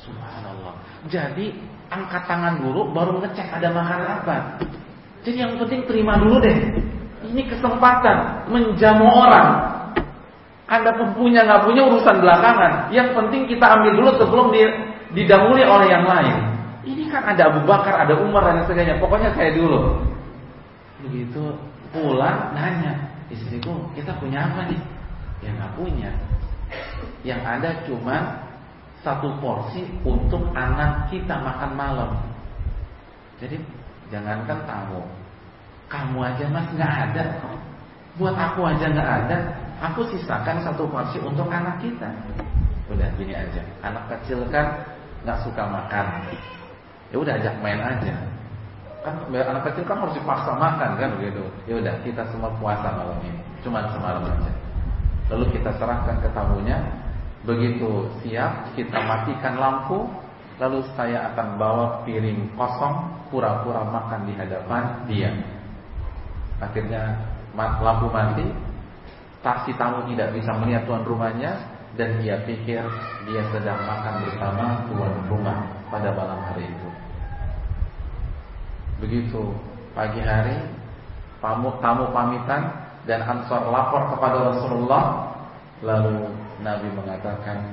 [0.00, 0.72] Subhanallah.
[1.10, 1.52] Jadi
[1.90, 4.36] angkat tangan dulu baru ngecek ada makanan apa.
[5.26, 6.56] Jadi yang penting terima dulu deh.
[7.28, 9.48] Ini kesempatan menjamu orang.
[10.68, 12.94] Anda pun punya nggak punya urusan belakangan.
[12.94, 14.46] Yang penting kita ambil dulu sebelum
[15.16, 16.36] didahului oleh yang lain.
[16.86, 19.02] Ini kan ada Abu Bakar, ada Umar dan sebagainya.
[19.02, 19.98] Pokoknya saya dulu.
[21.04, 21.56] Begitu
[21.90, 24.80] pulang nanya, istriku kita punya apa nih?
[25.42, 26.10] Yang nggak punya.
[27.22, 28.16] Yang ada cuma
[29.02, 32.10] satu porsi untuk anak kita makan malam.
[33.38, 33.62] Jadi
[34.10, 35.02] jangankan tamu,
[35.86, 37.24] kamu aja mas nggak ada.
[38.18, 39.38] Buat aku aja nggak ada.
[39.78, 42.10] Aku sisakan satu porsi untuk anak kita.
[42.90, 43.62] Udah gini aja.
[43.86, 44.74] Anak kecil kan
[45.22, 46.06] nggak suka makan.
[47.14, 48.14] Ya udah ajak main aja.
[49.06, 51.46] Kan anak kecil kan harus dipaksa makan kan begitu.
[51.70, 53.38] Ya udah kita semua puasa malam ini.
[53.62, 54.52] Cuma semalam aja.
[55.28, 56.78] Lalu kita serahkan ke tamunya.
[57.44, 60.10] Begitu siap kita matikan lampu
[60.58, 65.30] Lalu saya akan bawa piring kosong Pura-pura makan di hadapan dia.
[66.58, 67.14] Akhirnya
[67.54, 68.48] lampu mati.
[69.64, 71.56] Si tamu tidak bisa melihat tuan rumahnya
[71.96, 72.84] Dan dia pikir
[73.24, 75.58] dia sedang makan bersama tuan rumah
[75.92, 76.88] Pada malam hari itu.
[78.98, 79.42] Begitu
[79.94, 80.58] pagi hari
[81.38, 85.32] Tamu, tamu pamitan dan Ansor lapor kepada Rasulullah.
[85.80, 86.28] Lalu
[86.60, 87.72] Nabi mengatakan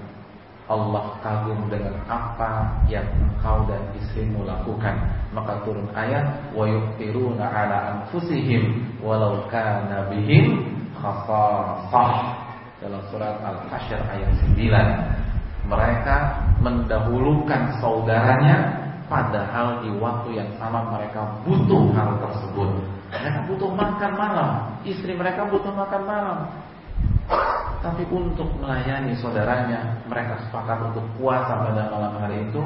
[0.65, 4.95] Allah kagum dengan apa yang engkau dan istrimu lakukan.
[5.35, 12.41] Maka turun ayat wa yuqtiruna ala anfusihim walau kana bihim khasasah.
[12.79, 21.93] Dalam surat Al-Hasyr ayat 9 mereka mendahulukan saudaranya padahal di waktu yang sama mereka butuh
[21.93, 22.69] hal tersebut.
[23.09, 24.49] Mereka butuh makan malam.
[24.85, 26.39] Istri mereka butuh makan malam.
[27.81, 32.61] Tapi untuk melayani saudaranya, mereka sepakat untuk puasa pada malam hari itu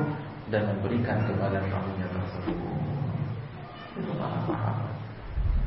[0.52, 2.58] dan memberikan kepada tamunya tersebut.
[4.00, 4.12] Itu.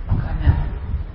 [0.09, 0.53] Makanya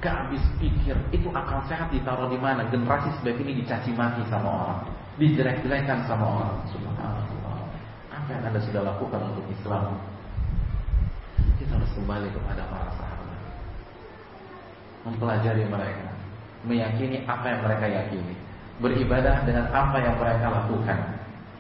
[0.02, 2.66] gak habis pikir itu akal sehat ditaruh di mana?
[2.74, 4.82] Generasi sebaik ini dicaci maki sama orang,
[5.22, 6.58] dijelek-jelekan sama orang.
[6.70, 7.26] Subhanallah.
[8.14, 9.98] Apa yang anda sudah lakukan untuk Islam?
[11.58, 13.17] Kita harus kembali kepada para sahabat
[15.08, 16.12] mempelajari mereka,
[16.68, 18.36] meyakini apa yang mereka yakini.
[18.78, 21.00] beribadah dengan apa yang mereka lakukan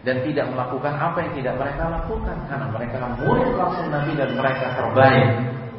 [0.06, 4.66] dan tidak melakukan apa yang tidak mereka lakukan karena mereka murid langsung Nabi dan mereka
[4.78, 5.32] terbaik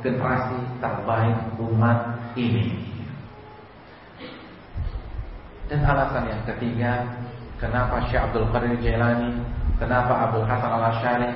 [0.02, 1.98] generasi terbaik umat
[2.34, 2.74] ini.
[5.68, 7.04] Dan alasan yang ketiga,
[7.60, 9.36] kenapa Syekh Abdul Qadir Jailani,
[9.76, 11.30] kenapa Abdul Hasan Al Asyari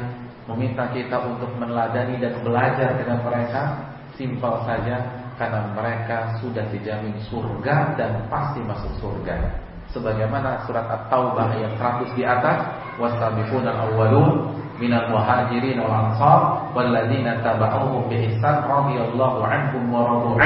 [0.48, 7.99] meminta kita untuk meneladani dan belajar dengan mereka, simpel saja karena mereka sudah dijamin surga
[7.99, 9.59] dan pasti masuk surga.
[9.90, 12.62] Sebagaimana surat At-Taubah ayat 100 di atas,
[13.03, 20.38] wasabiquna awwalun minal muhajirin wal ansar walladzina tabauhum bi ihsan radhiyallahu anhum wa radu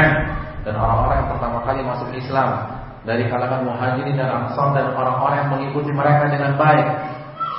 [0.65, 2.49] dan orang-orang yang pertama kali masuk Islam
[3.07, 6.87] dari kalangan muhajirin dan ansar dan orang-orang yang mengikuti mereka dengan baik.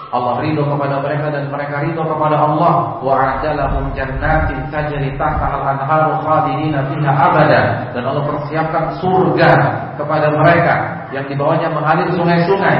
[0.08, 2.96] Allah ridho kepada mereka dan mereka ridho kepada Allah.
[3.04, 7.62] Wa a'dalahum jannatin tajri tahtaha al-anharu khalidina fiha abada.
[7.92, 9.52] Dan Allah persiapkan surga
[10.00, 10.76] kepada mereka
[11.12, 12.78] yang di bawahnya mengalir sungai-sungai.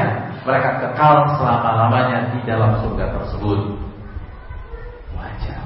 [0.48, 3.76] Mereka kekal selama-lamanya di dalam surga tersebut.
[5.12, 5.60] Wajar.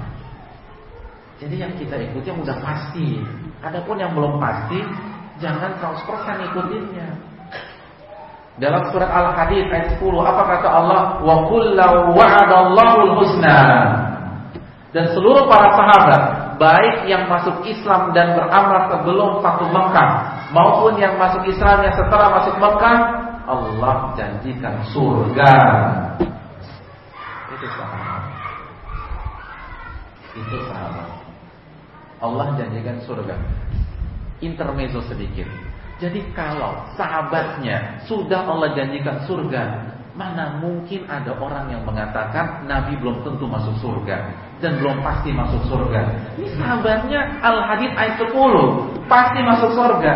[1.38, 3.22] Jadi yang kita ikuti yang udah pasti.
[3.62, 4.82] Adapun yang belum pasti
[5.42, 7.08] Jangan 100% ikutinnya.
[8.60, 11.00] Dalam surat Al-Hadid ayat 10 apa kata Allah?
[11.24, 13.60] Wa kullu wa'adallahu husna.
[14.92, 16.22] Dan seluruh para sahabat,
[16.60, 20.08] baik yang masuk Islam dan beramal sebelum satu Mekah
[20.52, 22.96] maupun yang masuk Islam yang setelah masuk Mekah,
[23.48, 25.54] Allah janjikan surga.
[27.56, 28.22] Itu sahabat.
[30.36, 31.08] Itu sahabat.
[32.20, 33.36] Allah janjikan surga
[34.42, 35.46] intermezzo sedikit.
[36.00, 43.24] Jadi kalau sahabatnya sudah Allah janjikan surga, mana mungkin ada orang yang mengatakan Nabi belum
[43.24, 44.28] tentu masuk surga
[44.60, 46.00] dan belum pasti masuk surga.
[46.36, 50.12] Ini sahabatnya Al-Hadid ayat 10 pasti masuk surga.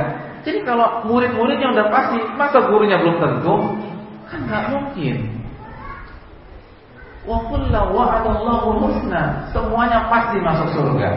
[0.47, 3.55] Jadi kalau murid-muridnya udah pasti, masa gurunya belum tentu?
[4.31, 5.17] Kan nggak mungkin.
[7.27, 9.51] Wa kullu husna.
[9.51, 11.11] Semuanya pasti masuk surga.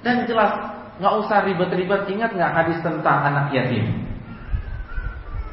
[0.00, 2.08] Dan jelas nggak usah ribet-ribet.
[2.10, 4.02] Ingat nggak hadis tentang anak yatim?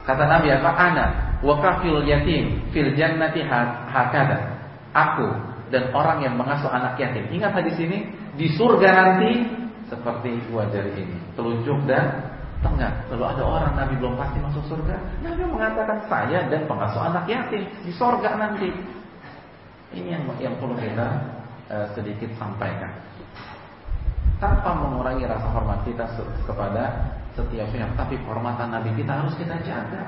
[0.03, 0.71] Kata Nabi apa?
[0.73, 1.09] Anak
[1.45, 4.57] wakafil yatim fil jannati hakada.
[4.89, 5.29] Aku
[5.69, 7.29] dan orang yang mengasuh anak yatim.
[7.29, 9.31] Ingat hadis ini di surga nanti
[9.85, 12.29] seperti dua jari ini, telunjuk dan
[12.61, 12.89] tengah.
[13.09, 17.65] Kalau ada orang Nabi belum pasti masuk surga, Nabi mengatakan saya dan pengasuh anak yatim
[17.85, 18.69] di surga nanti.
[19.89, 21.07] Ini yang yang perlu kita
[21.73, 22.93] uh, sedikit sampaikan
[24.39, 26.07] tanpa mengurangi rasa hormat kita
[26.47, 27.91] kepada setiap pihak.
[27.93, 30.03] Tapi kehormatan Nabi kita harus kita jaga.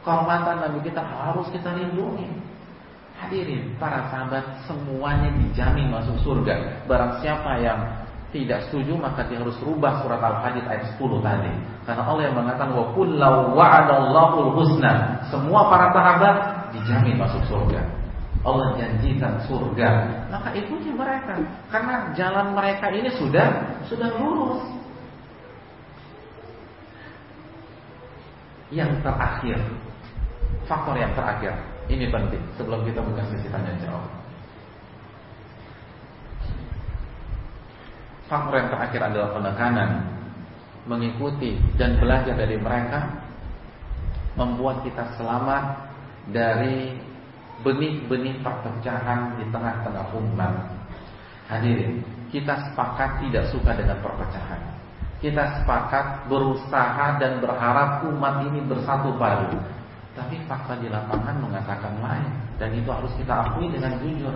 [0.00, 2.26] Kehormatan Nabi kita harus kita lindungi.
[3.20, 6.88] Hadirin, para sahabat semuanya dijamin masuk surga.
[6.88, 7.76] Barang siapa yang
[8.32, 11.52] tidak setuju maka dia harus rubah surat Al-Hadid ayat 10 tadi.
[11.84, 15.20] Karena Allah yang mengatakan wa kullu wa'adallahu husna.
[15.28, 16.36] Semua para sahabat
[16.72, 17.99] dijamin masuk surga.
[18.40, 19.90] Allah janjikan surga,
[20.32, 21.36] maka ikuti mereka.
[21.68, 24.64] Karena jalan mereka ini sudah sudah lurus.
[28.72, 29.58] Yang terakhir,
[30.64, 31.52] faktor yang terakhir,
[31.92, 32.40] ini penting.
[32.56, 34.08] Sebelum kita buka sesi tanya jawab.
[38.30, 39.90] Faktor yang terakhir adalah penekanan.
[40.88, 43.20] Mengikuti dan belajar dari mereka.
[44.38, 45.92] Membuat kita selamat
[46.32, 47.09] dari
[47.60, 50.54] benih-benih perpecahan di tengah-tengah umat.
[51.50, 52.00] Hadirin,
[52.30, 54.60] kita sepakat tidak suka dengan perpecahan.
[55.20, 59.60] Kita sepakat berusaha dan berharap umat ini bersatu padu.
[60.16, 64.32] Tapi fakta di lapangan mengatakan lain dan itu harus kita akui dengan jujur.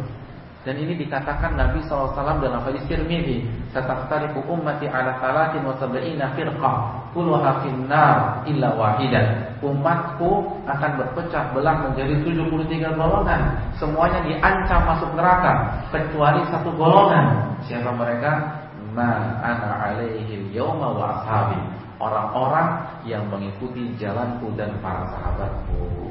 [0.64, 7.03] Dan ini dikatakan Nabi SAW dalam hadis Tirmidzi, "Sataftariqu ummati ala salatin wa sab'ina firqah,
[7.14, 13.40] kulluha finnar illa wahidan." Umatku akan berpecah belah menjadi 73 golongan.
[13.80, 17.56] Semuanya diancam masuk neraka kecuali satu golongan.
[17.64, 18.60] Siapa mereka?
[18.92, 21.56] Ma ana alaihi yauma wa ashabi.
[21.96, 26.04] Orang-orang yang mengikuti jalanku dan para sahabatku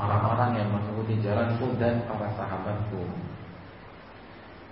[0.00, 3.04] orang-orang yang mengikuti jalanku dan para sahabatku.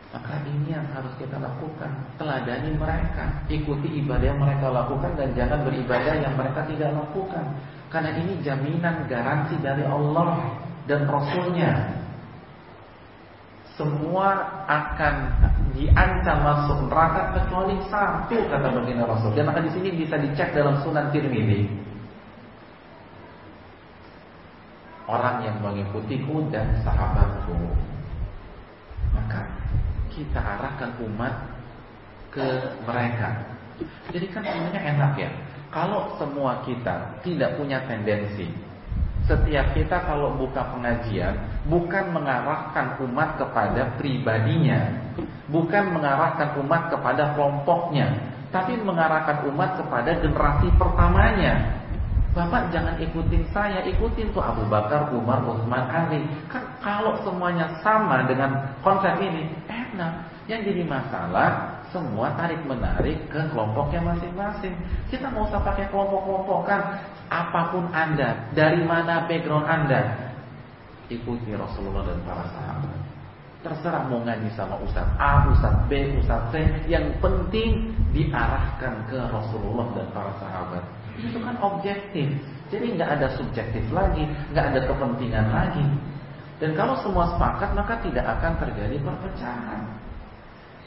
[0.09, 1.91] Maka ini yang harus kita lakukan.
[2.17, 3.45] Teladani mereka.
[3.53, 7.45] Ikuti ibadah yang mereka lakukan Dan jangan beribadah yang mereka tidak lakukan.
[7.93, 10.57] Karena ini jaminan garansi dari Allah
[10.89, 11.73] Dan Rasulnya.
[13.77, 15.15] Semua akan
[15.77, 19.37] diancam masuk neraka Kecuali satu kata baginda Rasul.
[19.37, 21.69] Dan maka di sini bisa dicek dalam sunan Tirmidzi.
[25.05, 27.57] Orang yang mengikutiku dan sahabatku.
[29.13, 29.68] Maka
[30.19, 31.35] kita arahkan umat
[32.35, 33.55] ke mereka.
[34.11, 35.31] Jadi kan sebenarnya enak ya.
[35.71, 38.51] Kalau semua kita tidak punya tendensi
[39.29, 41.37] setiap kita kalau buka pengajian
[41.69, 44.89] bukan mengarahkan umat kepada pribadinya,
[45.53, 48.09] bukan mengarahkan umat kepada kelompoknya,
[48.49, 51.77] tapi mengarahkan umat kepada generasi pertamanya.
[52.33, 56.23] Bapak jangan ikutin saya, ikutin tuh Abu Bakar, Umar, Utsman, Ali.
[56.49, 59.49] Kan kalau semuanya sama dengan konsep ini,
[59.99, 60.13] enak.
[60.47, 61.51] Yang jadi masalah
[61.91, 64.79] semua tarik menarik ke kelompoknya masing-masing.
[65.11, 67.03] Kita mau usah pakai kelompok-kelompok kan.
[67.29, 70.33] Apa pun anda, dari mana background anda,
[71.13, 72.97] ikuti Rasulullah dan para sahabat.
[73.59, 79.93] Terserah mau ngaji sama Ustaz A, Ustaz B, Ustaz C Yang penting diarahkan ke Rasulullah
[79.99, 80.81] dan para sahabat
[81.19, 82.31] itu kan objektif.
[82.69, 85.85] Jadi nggak ada subjektif lagi, nggak ada kepentingan lagi.
[86.59, 89.81] Dan kalau semua sepakat maka tidak akan terjadi perpecahan.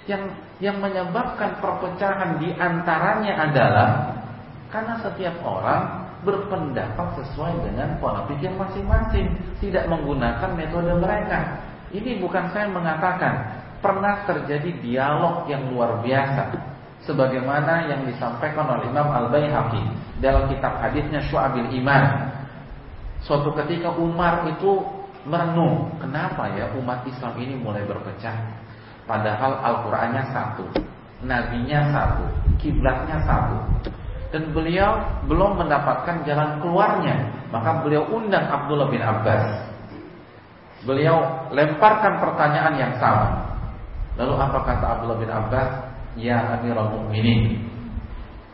[0.09, 0.23] Yang
[0.59, 3.89] yang menyebabkan perpecahan di antaranya adalah
[4.67, 9.31] karena setiap orang berpendapat sesuai dengan pola pikir masing-masing,
[9.63, 11.63] tidak menggunakan metode mereka.
[11.91, 16.71] Ini bukan saya mengatakan pernah terjadi dialog yang luar biasa
[17.03, 19.81] sebagaimana yang disampaikan oleh Imam Al-Baihaqi
[20.21, 22.29] dalam kitab hadisnya Syu'abil Iman.
[23.25, 28.33] Suatu ketika Umar itu merenung, kenapa ya umat Islam ini mulai berpecah?
[29.05, 30.65] Padahal Al-Qur'annya satu,
[31.25, 32.25] nabinya satu,
[32.61, 33.57] kiblatnya satu.
[34.31, 34.95] Dan beliau
[35.27, 39.67] belum mendapatkan jalan keluarnya, maka beliau undang Abdullah bin Abbas.
[40.87, 43.51] Beliau lemparkan pertanyaan yang sama.
[44.15, 45.69] Lalu apa kata Abdullah bin Abbas?
[46.15, 47.59] Ya Amirul Mukminin.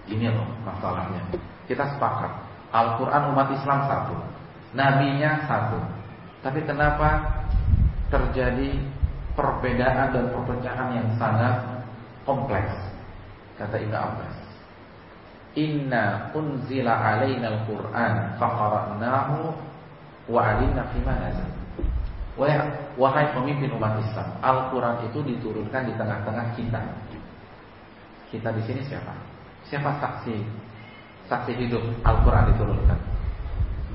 [0.10, 1.22] Ini loh masalahnya.
[1.70, 2.32] Kita sepakat.
[2.72, 4.16] Al-Quran umat Islam satu.
[4.76, 5.97] Nabinya satu.
[6.46, 7.26] Tapi kenapa
[8.14, 8.78] terjadi
[9.34, 11.84] perbedaan dan perpecahan yang sangat
[12.24, 12.74] kompleks?
[13.58, 14.36] Kata Ibn Abbas.
[15.58, 19.50] Inna unzila alaina al-Quran faqara'nahu
[20.30, 21.50] wa alimna nazal.
[22.98, 26.82] Wahai pemimpin umat Islam, Al-Quran itu diturunkan di tengah-tengah kita.
[28.30, 29.10] Kita di sini siapa?
[29.66, 30.38] Siapa saksi?
[31.26, 33.17] Saksi hidup Al-Quran diturunkan.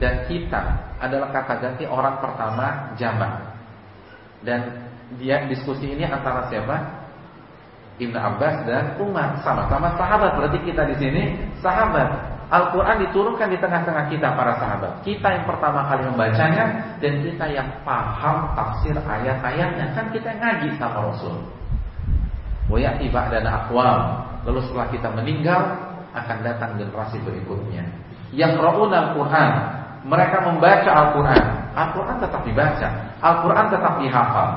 [0.02, 3.54] Dan kita adalah kata ganti orang pertama zaman.
[4.42, 6.74] Dan dia diskusi ini antara siapa?
[8.02, 10.42] Ibn Abbas dan Umar sama-sama sahabat.
[10.42, 11.22] Berarti kita di sini
[11.62, 12.34] sahabat.
[12.50, 15.06] Al-Quran diturunkan di tengah-tengah kita para sahabat.
[15.06, 19.94] Kita yang pertama kali membacanya dan kita yang paham tafsir ayat-ayatnya.
[19.94, 21.46] Kan kita ngaji sama Rasul.
[22.68, 24.26] Wayati dan akwam.
[24.50, 25.62] Lalu setelah kita meninggal
[26.12, 27.86] akan datang generasi berikutnya.
[28.34, 29.81] Yang rohun Al-Quran.
[30.02, 31.44] Mereka membaca Al-Quran.
[31.72, 32.88] Al-Quran tetap dibaca.
[33.22, 34.50] Al-Quran tetap dihafal.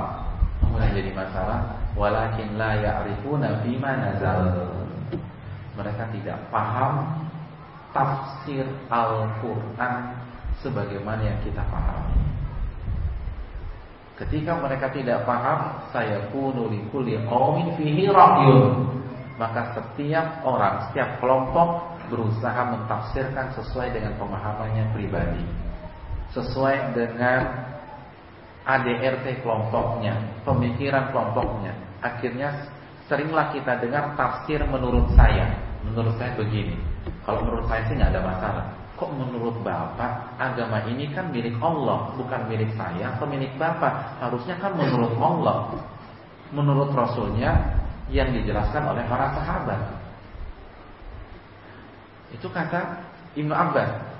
[0.76, 1.60] Yang jadi masalah,
[1.96, 4.52] walakin la ya'rifuna bima nazal.
[5.76, 7.24] Mereka tidak paham
[7.96, 9.96] tafsir Al-Quran
[10.60, 12.20] sebagaimana yang kita pahami.
[14.16, 18.88] Ketika mereka tidak paham, saya kunu likulli qaumin fihi ra'yun.
[19.36, 25.44] Maka setiap orang, setiap kelompok berusaha mentafsirkan sesuai dengan pemahamannya pribadi.
[26.34, 27.66] Sesuai dengan
[28.66, 31.74] ADRT kelompoknya, pemikiran kelompoknya.
[32.02, 32.50] Akhirnya
[33.06, 35.54] seringlah kita dengar tafsir menurut saya.
[35.86, 36.74] Menurut saya begini.
[37.22, 38.66] Kalau menurut saya sih nggak ada masalah.
[38.96, 44.18] Kok menurut Bapak agama ini kan milik Allah, bukan milik saya atau milik Bapak?
[44.24, 45.78] Harusnya kan menurut Allah.
[46.56, 47.76] Menurut Rasulnya
[48.10, 49.82] yang dijelaskan oleh para sahabat.
[52.34, 53.06] Itu kata
[53.36, 54.16] Ibnu Abbas.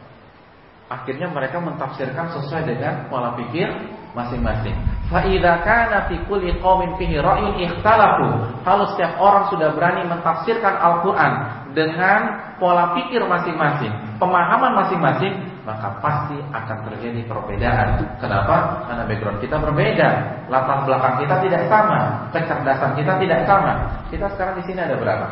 [0.86, 3.66] Akhirnya mereka mentafsirkan sesuai dengan pola pikir
[4.14, 4.78] masing-masing.
[5.10, 8.54] Fa idza kana fi kulli qaumin fihi ra'yun ikhtalafu.
[8.62, 11.34] Kalau setiap orang sudah berani mentafsirkan Al-Qur'an
[11.74, 13.92] dengan pola pikir masing-masing,
[14.22, 15.34] pemahaman masing-masing,
[15.66, 18.06] maka pasti akan terjadi perbedaan.
[18.22, 18.86] Kenapa?
[18.86, 20.10] Karena background kita berbeda,
[20.54, 23.74] latar belakang kita tidak sama, kecerdasan kita tidak sama.
[24.14, 25.28] Kita sekarang di sini ada berapa?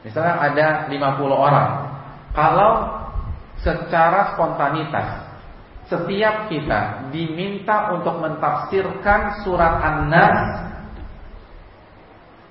[0.00, 0.96] Misalnya ada 50
[1.30, 1.70] orang.
[2.32, 2.70] Kalau
[3.60, 5.28] secara spontanitas
[5.90, 10.70] setiap kita diminta untuk mentafsirkan surat An-Nas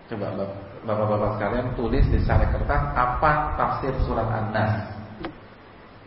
[0.10, 4.96] Coba Bapak Bapak-bapak sekalian tulis di sana kertas apa tafsir surat An-Nas.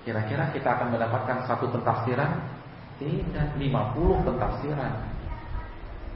[0.02, 2.40] Kira-kira kita akan mendapatkan satu pentafsiran?
[2.96, 4.92] Tidak, 50 pentafsiran.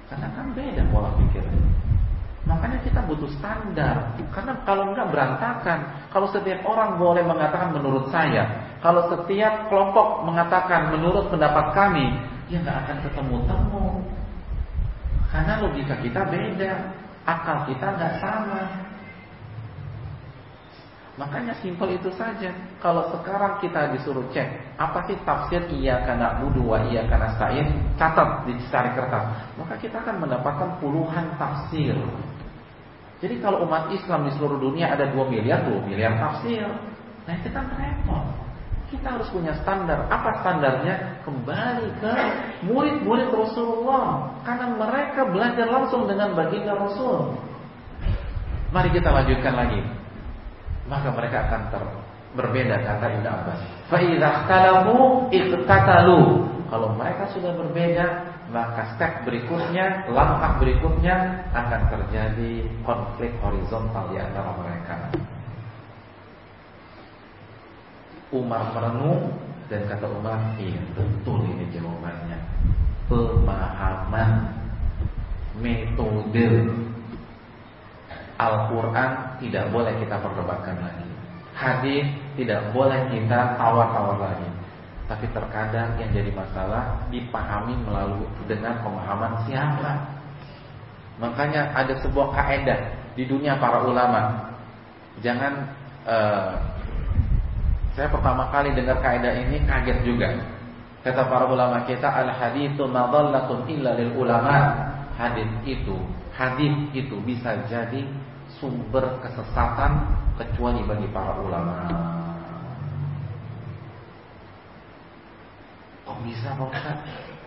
[0.08, 1.44] Karena kan beda pola pikir.
[2.47, 4.14] Makanya kita butuh standar.
[4.30, 5.78] Karena kalau enggak berantakan.
[6.14, 8.70] Kalau setiap orang boleh mengatakan menurut saya.
[8.78, 12.07] Kalau setiap kelompok mengatakan menurut pendapat kami.
[12.47, 13.86] Ya nggak akan ketemu-temu.
[15.26, 16.72] Karena logika kita beda
[17.26, 18.62] akal kita nggak sama.
[21.16, 22.53] Makanya simpel itu saja.
[22.78, 27.66] Kalau sekarang kita disuruh cek apa sih tafsir iya karena budu wa iya karena stain,
[27.97, 29.24] catat di cari kertas.
[29.57, 31.97] Maka kita akan mendapatkan puluhan tafsir.
[33.16, 36.68] Jadi kalau umat Islam di seluruh dunia ada 2 miliar, 2 miliar tafsir.
[37.24, 38.24] Nah itu kan repot.
[38.86, 40.06] Kita harus punya standar.
[40.06, 41.24] Apa standarnya?
[41.26, 42.12] Kembali ke
[42.70, 44.36] murid-murid Rasulullah.
[44.46, 47.34] Karena mereka belajar langsung dengan baginda Rasul.
[48.70, 49.80] Mari kita lanjutkan lagi
[50.86, 51.82] maka mereka akan ter
[52.36, 53.60] berbeda kata Ibnu Abbas.
[53.90, 54.30] Fa idza
[55.34, 56.20] iqtatalu.
[56.66, 58.06] Kalau mereka sudah berbeda,
[58.50, 62.52] maka step berikutnya, langkah berikutnya akan terjadi
[62.82, 64.96] konflik horizontal di antara mereka.
[68.34, 69.38] Umar merenung
[69.70, 72.38] dan kata Umar, iya betul ini jawabannya.
[73.06, 74.30] Pemahaman
[75.62, 76.66] metode
[78.36, 79.10] Al-Quran
[79.40, 81.08] tidak boleh kita perdebatkan lagi.
[81.56, 82.04] Hadis
[82.36, 84.55] tidak boleh kita tawar-tawar lagi.
[85.07, 90.18] Tapi terkadang yang jadi masalah dipahami melalui dengan pemahaman siapa.
[91.22, 92.80] Makanya ada sebuah kaidah
[93.14, 94.50] di dunia para ulama.
[95.22, 95.52] Jangan
[96.04, 96.52] uh,
[97.94, 100.28] saya pertama kali dengar kaidah ini kaget juga.
[101.07, 104.74] Kata para ulama kita al haditsu madallatun illa lil ulama.
[105.16, 105.96] Hadis itu,
[106.36, 108.04] hadis itu bisa jadi
[108.61, 112.15] sumber kesesatan kecuali bagi para ulama.
[116.24, 116.72] Bisa Pak?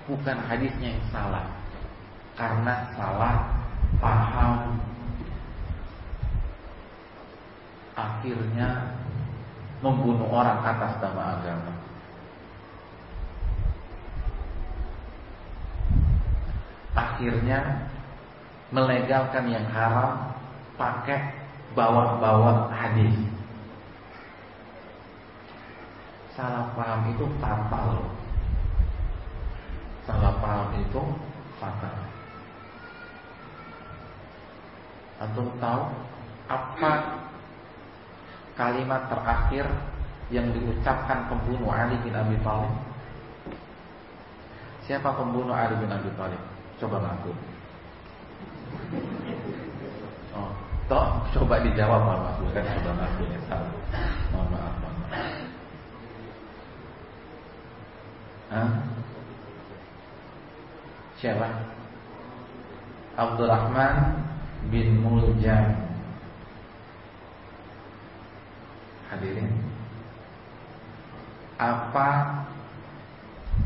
[0.10, 1.46] Bukan hadisnya yang salah
[2.38, 3.36] Karena salah
[3.98, 4.78] paham
[7.98, 8.94] Akhirnya
[9.80, 11.74] Membunuh orang atas nama agama
[16.94, 17.90] Akhirnya
[18.70, 20.30] Melegalkan yang haram
[20.78, 21.40] pakai
[21.74, 23.14] bawa-bawa hadis.
[26.34, 28.10] Salah paham itu fatal loh.
[30.10, 31.02] Salah paham itu
[31.62, 31.96] fatal.
[35.22, 35.84] Antum tahu
[36.50, 37.22] apa
[38.58, 39.70] kalimat terakhir
[40.34, 42.74] yang diucapkan pembunuh Ali bin Abi Thalib?
[44.90, 46.42] Siapa pembunuh Ali bin Abi Thalib?
[46.82, 47.32] Coba ngaku.
[50.34, 50.50] Oh,
[50.90, 51.06] Toh,
[51.38, 53.74] coba dijawab maaf bukan coba ngaku ya salah.
[54.34, 55.06] Mohon maaf, maaf.
[58.50, 58.70] Hah?
[61.20, 61.48] Siapa?
[63.20, 64.24] Abdurrahman
[64.72, 65.76] bin Muljam.
[69.12, 69.52] Hadirin.
[71.60, 72.40] Apa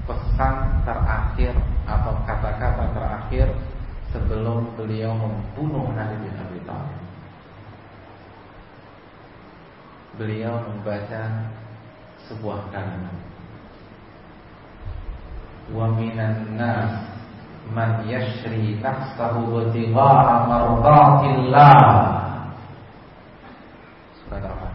[0.10, 1.54] pesan terakhir
[1.86, 3.48] atau kata-kata terakhir
[4.10, 7.04] sebelum beliau membunuh Nabi bin Abi Thalib?
[10.18, 11.50] beliau membaca
[12.30, 13.18] sebuah kalimat
[15.74, 17.13] wa minan nas
[17.72, 21.78] man yashri nafsahu ibtigha'a mardatillah
[24.20, 24.68] surat apa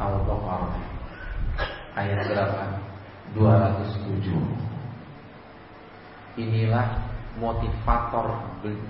[0.00, 0.72] Al-Baqarah
[2.00, 2.62] ayat berapa?
[3.36, 4.32] 207
[6.40, 8.40] inilah motivator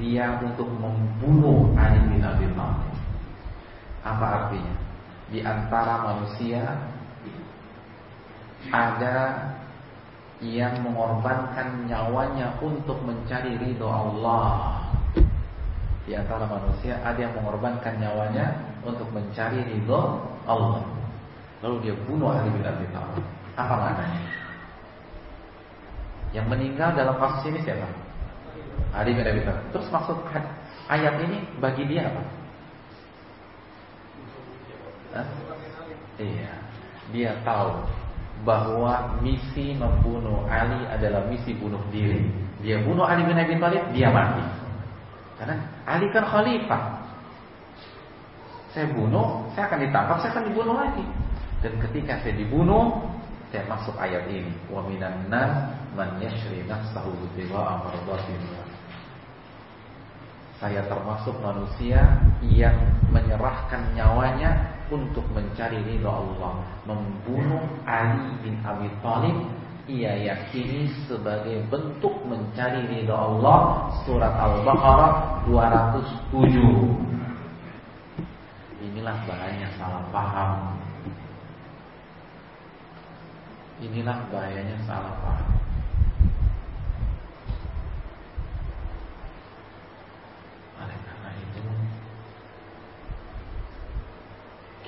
[0.00, 2.94] dia untuk membunuh Ali bin Abi Thalib.
[4.00, 4.74] Apa artinya?
[5.30, 6.64] Di antara manusia
[8.72, 9.16] ada
[10.40, 14.80] yang mengorbankan nyawanya untuk mencari ridho Allah.
[16.08, 20.80] Di antara manusia ada yang mengorbankan nyawanya untuk mencari ridho Allah.
[21.60, 23.24] Lalu dia bunuh Ali bin Abi Thalib.
[23.52, 24.22] Apa maknanya?
[26.32, 27.84] Yang meninggal dalam kasus ini siapa?
[28.96, 29.64] Ali bin Abi Thalib.
[29.76, 30.24] Terus maksud
[30.88, 32.22] ayat ini bagi dia apa?
[36.16, 36.52] Iya.
[37.12, 37.99] Dia tahu
[38.40, 42.24] bahwa misi membunuh Ali adalah misi bunuh diri.
[42.64, 44.44] Dia bunuh Ali bin Abi Thalib, dia mati.
[45.40, 46.82] Karena Ali kan khalifah.
[48.70, 51.04] Saya bunuh, saya akan ditangkap, saya akan dibunuh lagi.
[51.60, 53.02] Dan ketika saya dibunuh,
[53.50, 54.52] saya masuk ayat ini.
[54.70, 57.12] Wa minan nas man yashri nafsahu.
[60.60, 62.76] Saya termasuk manusia yang
[63.08, 69.38] menyerahkan nyawanya untuk mencari ridha Allah, membunuh Ali bin Abi Thalib
[69.90, 77.10] ia yakini sebagai bentuk mencari ridha Allah surat Al-Baqarah 207
[78.80, 80.76] inilah bahayanya salah paham.
[83.80, 85.60] Inilah bahayanya salah paham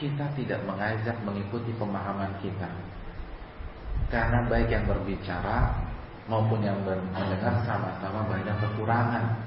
[0.02, 2.66] kita tidak mengajak mengikuti pemahaman kita.
[4.10, 5.78] Karena baik yang berbicara
[6.26, 9.38] maupun yang mendengar sama-sama banyak kekurangan.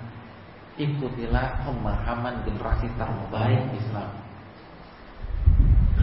[0.79, 4.09] Ikutilah pemahaman generasi terbaik Islam.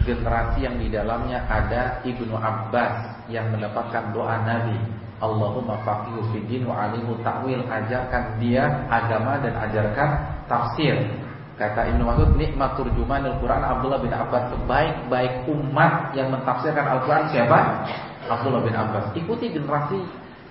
[0.05, 4.77] Generasi yang di dalamnya ada Ibnu Abbas yang mendapatkan doa Nabi
[5.23, 10.09] Allahumma faqihu fid din alimu ta'wil ajarkan dia agama dan ajarkan
[10.51, 10.99] tafsir
[11.53, 14.49] Kata Ibnu Mas'ud, nikmat turjumanul Quran Abdullah bin Abbas.
[14.57, 17.85] Sebaik-baik umat yang mentafsirkan Al-Quran siapa?
[18.25, 19.13] Abdullah bin Abbas.
[19.13, 20.01] Ikuti generasi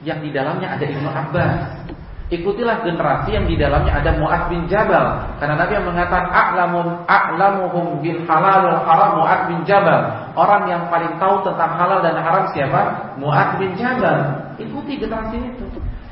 [0.06, 1.90] yang di dalamnya ada Ibnu Abbas.
[2.32, 5.36] Ikutilah generasi yang di dalamnya ada Mu'ad bin Jabal.
[5.36, 10.32] Karena Nabi yang mengatakan a'lamun a'lamuhum bil halal wal haram Mu'ad bin Jabal.
[10.32, 13.12] Orang yang paling tahu tentang halal dan haram siapa?
[13.20, 14.48] Mu'ad bin Jabal.
[14.56, 15.66] Ikuti generasi itu.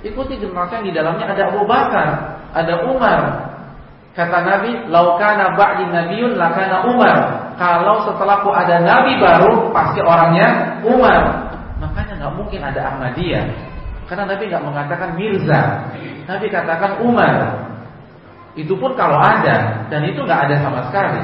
[0.04, 2.08] Ikuti generasi yang di dalamnya ada Abu Bakar,
[2.52, 3.20] ada Umar,
[4.10, 7.16] Kata Nabi, "Laukana ba'di nabiyun lakana Umar."
[7.60, 11.50] Kalau setelahku ada nabi baru, pasti orangnya Umar.
[11.76, 13.44] Makanya nggak mungkin ada Ahmadiyah.
[14.08, 15.60] Karena Nabi nggak mengatakan Mirza.
[16.26, 17.34] Nabi katakan Umar.
[18.58, 21.22] Itu pun kalau ada, dan itu nggak ada sama sekali.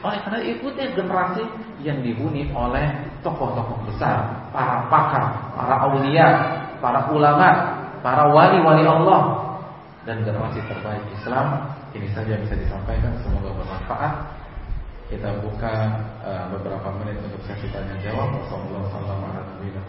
[0.00, 1.44] Oleh karena ikuti generasi
[1.84, 2.88] yang dihuni oleh
[3.20, 6.28] tokoh-tokoh besar, para pakar, para aulia,
[6.80, 7.48] para ulama,
[8.00, 9.39] para wali-wali Allah,
[10.08, 11.68] dan generasi terbaik Islam.
[11.92, 14.14] Ini saja bisa disampaikan, semoga bermanfaat.
[15.10, 15.74] Kita buka
[16.22, 18.30] uh, beberapa menit untuk sesi tanya jawab.
[18.30, 19.80] Wassalamualaikum warahmatullahi wabarakatuh.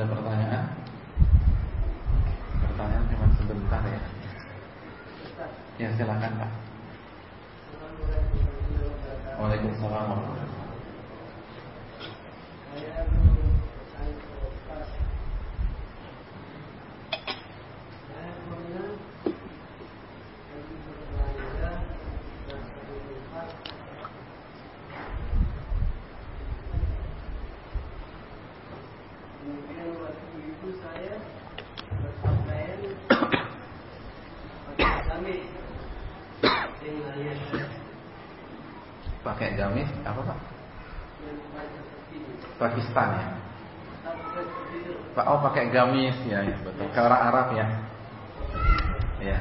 [0.00, 0.64] Ada pertanyaan?
[2.64, 4.19] Pertanyaan cuma sebentar ya.
[5.80, 6.52] Ya silakan Pak.
[9.40, 10.40] Waalaikumsalam warahmatullahi
[39.40, 40.38] pakai gamis apa pak?
[42.60, 43.24] Pakistan ya.
[45.10, 46.86] Pak oh pakai gamis ya, ya betul.
[46.94, 47.66] Ke orang Arab ya.
[49.20, 49.38] Ya.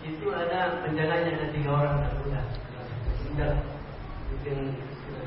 [0.00, 2.42] itu ada penjaganya ada tiga orang dan muda
[3.20, 3.52] sudah
[4.32, 5.24] mungkin sudah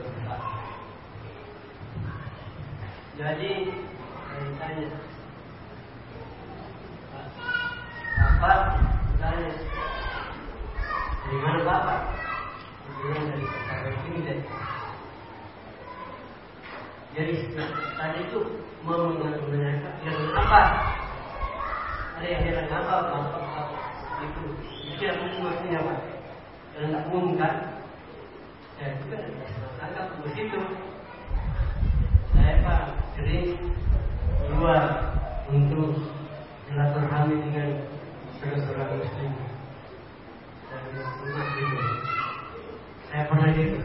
[3.13, 3.51] jadi
[4.25, 4.89] saya tanya
[8.13, 8.59] Bapak
[9.21, 9.51] tanya
[11.23, 11.99] dari mana Bapak?
[13.03, 14.39] Dari kota ini dan
[17.13, 17.33] jadi
[17.93, 18.39] tadi itu
[18.81, 20.61] mau yang apa?
[22.17, 22.95] Ada yang apa?
[24.25, 24.43] Itu.
[24.97, 25.03] Itu
[25.45, 25.95] maksudnya apa?
[26.73, 27.55] Tak umum kan?
[28.81, 29.17] Saya juga
[29.77, 30.57] anggap begitu
[32.33, 32.81] saya pak
[34.49, 34.83] keluar
[35.53, 36.01] untuk
[36.65, 37.69] silaturahmi dengan
[38.41, 39.29] saudara-saudara muslim.
[39.37, 39.52] itu.
[43.09, 43.77] Saya pernah gitu.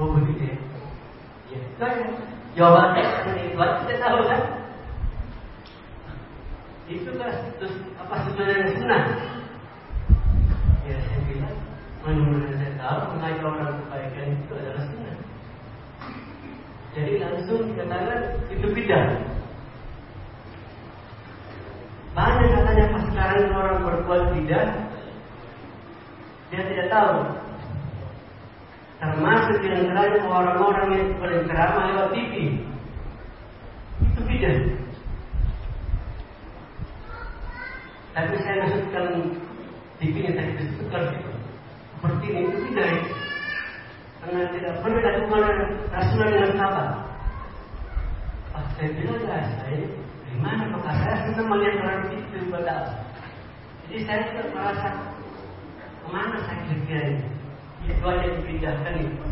[0.00, 0.56] Oh begitu ya.
[1.50, 1.92] Ya, kan
[2.56, 4.42] jawabannya kan itu saya tahu kan.
[6.90, 9.04] Itu kan terus apa sebenarnya sunnah?
[10.88, 11.56] Ya saya bilang,
[12.02, 15.16] mana-mana saya tahu mengajak orang kebaikan itu adalah sunnah.
[16.90, 18.20] Jadi langsung dikatakan
[18.50, 19.06] itu bid'ah.
[22.10, 24.89] Banyak katanya pas sekarang orang berbuat bid'ah,
[26.50, 27.16] dia tidak tahu.
[29.00, 32.32] Termasuk di antaranya orang-orang yang berceramah lewat TV.
[34.04, 34.58] Itu bid'ah.
[38.10, 39.06] Tapi saya maksudkan
[40.02, 41.32] TV-nya tadi disebutkan itu.
[41.96, 42.90] Seperti ini itu tidak
[44.20, 45.44] karena tidak pernah dilakukan
[45.88, 46.88] Rasulullah dengan sahabat.
[48.50, 49.78] Pas saya bilang ya saya
[50.28, 52.76] di mana maka saya senang melihat orang itu pada
[53.88, 54.88] Jadi saya juga merasa
[56.10, 57.22] ke mana kira ini.
[57.86, 59.24] Itu aja dipindahkan itu.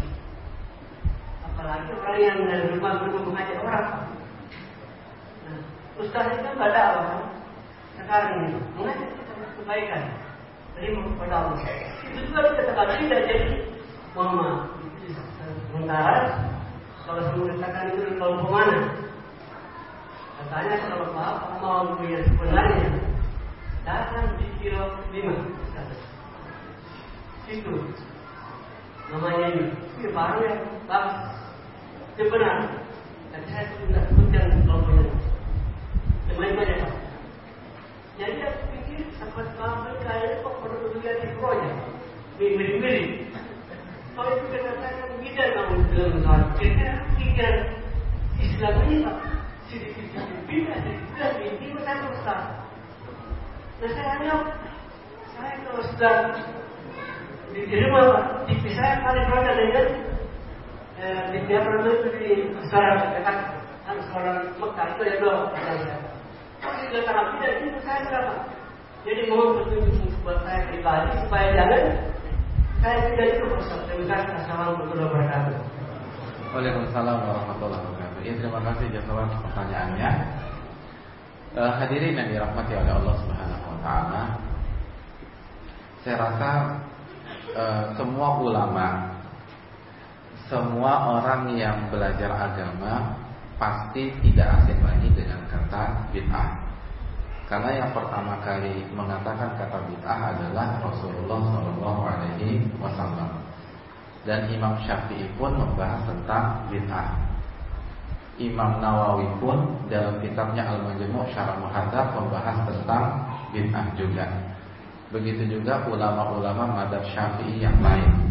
[1.50, 3.86] Apalagi orang yang dari rumah rumah mengajak orang.
[5.42, 5.58] Nah,
[5.98, 7.18] Ustaz itu kan pada Allah
[7.98, 9.10] sekarang ini mengajak
[9.58, 10.02] kebaikan.
[10.78, 11.58] Terima kepada Allah.
[12.06, 13.48] Itu juga dikatakan tidak jadi
[14.14, 14.70] Mama
[15.68, 16.14] Sementara
[17.02, 18.78] kalau saya mengatakan itu di kelompok mana?
[20.38, 22.88] Katanya kalau bapak mau melihat sebenarnya,
[23.82, 25.34] datang di kilo lima.
[27.48, 27.74] Itu
[29.08, 29.64] namanya ini.
[29.98, 31.32] Ini baru yang bagus.
[32.20, 32.82] Sebenarnya,
[33.32, 35.14] dan saya sudah sebutkan kelompoknya.
[36.28, 36.88] Teman-teman ya,
[38.18, 41.74] Jadi aku pikir sampai kaya kok perlu di proyek.
[42.38, 43.32] Mirip-mirip.
[44.18, 46.42] Kalau itu katakan beda kamu dalam.
[46.58, 46.84] Jadi
[47.16, 47.52] pikir
[48.38, 49.16] Islam ini Pak
[49.70, 52.40] sedikit-sedikit beda, sedikit-sedikit ini saya besar.
[53.78, 54.42] Nah saya anggap
[55.38, 55.82] saya kalau
[57.58, 58.02] sudah diterima
[58.46, 59.86] TV saya kali berada dengan
[61.02, 63.36] eh, di pernah itu di sekolah dekat
[63.82, 65.96] kan sekolah Mekah itu ya doa saya.
[66.62, 68.34] Oh di dalam tidak itu saya berapa?
[69.06, 71.82] Jadi mohon petunjuk buat saya pribadi supaya jangan
[72.78, 73.80] saya tidak itu Ustaz.
[73.90, 74.34] Terima kasih.
[74.38, 75.56] Assalamualaikum warahmatullahi wabarakatuh.
[76.54, 78.20] Waalaikumsalam warahmatullahi wabarakatuh.
[78.22, 80.10] Ya, terima kasih jawab pertanyaannya.
[81.56, 84.22] Uh, hadirin yang dirahmati oleh Allah Subhanahu wa taala.
[86.04, 86.50] Saya rasa
[87.56, 89.18] uh, semua ulama
[90.48, 93.20] semua orang yang belajar agama
[93.60, 96.50] pasti tidak asing lagi dengan kata bid'ah.
[97.48, 103.44] Karena yang pertama kali mengatakan kata bid'ah adalah Rasulullah Shallallahu Alaihi Wasallam.
[104.24, 107.12] Dan Imam Syafi'i pun membahas tentang bid'ah.
[108.40, 109.58] Imam Nawawi pun
[109.92, 113.04] dalam kitabnya Al-Majmu' Syarah Muhadzab membahas tentang
[113.52, 114.47] bid'ah juga.
[115.08, 118.28] Begitu juga ulama-ulama madhab Syafi'i yang lain.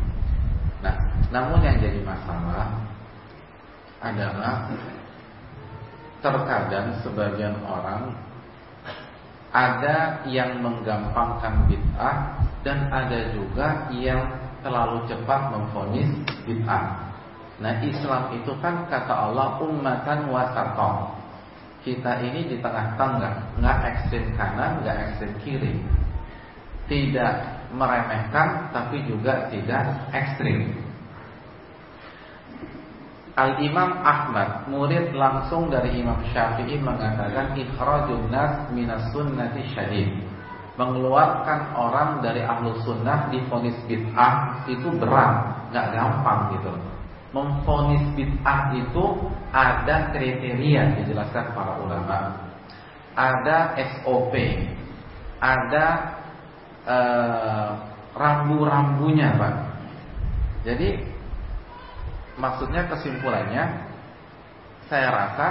[0.86, 0.94] Nah,
[1.34, 2.70] namun yang jadi masalah
[3.98, 4.70] adalah
[6.22, 8.14] terkadang sebagian orang
[9.50, 14.22] ada yang menggampangkan bid'ah dan ada juga yang
[14.62, 16.14] terlalu cepat memfonis
[16.46, 17.10] bid'ah.
[17.58, 21.10] Nah, Islam itu kan kata Allah ummatan wasatoh.
[21.82, 25.74] Kita ini di tengah-tengah, nggak ekstrim kanan, nggak ekstrim kiri.
[26.88, 27.36] Tidak
[27.76, 30.88] meremehkan, tapi juga tidak ekstrim.
[33.38, 40.10] Al-Imam Ahmad Murid langsung dari Imam Syafi'i Mengatakan ikhrajun nas minas sunnati syadid
[40.74, 46.74] Mengeluarkan orang dari ahlu sunnah Difonis bid'ah Itu berat, gak gampang gitu.
[47.30, 49.06] Memfonis bid'ah itu
[49.54, 52.42] Ada kriteria Dijelaskan para ulama.
[53.14, 54.34] Ada SOP
[55.38, 55.86] Ada
[56.88, 57.70] uh,
[58.18, 59.54] Rambu-rambunya Pak.
[60.66, 60.90] Jadi
[62.38, 63.64] Maksudnya kesimpulannya
[64.90, 65.48] Saya rasa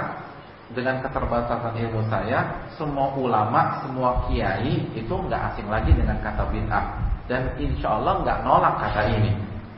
[0.73, 6.85] Dengan keterbatasan ilmu saya Semua ulama, semua kiai Itu nggak asing lagi dengan kata bid'ah.
[7.27, 9.31] Dan insya Allah nggak nolak kata ini.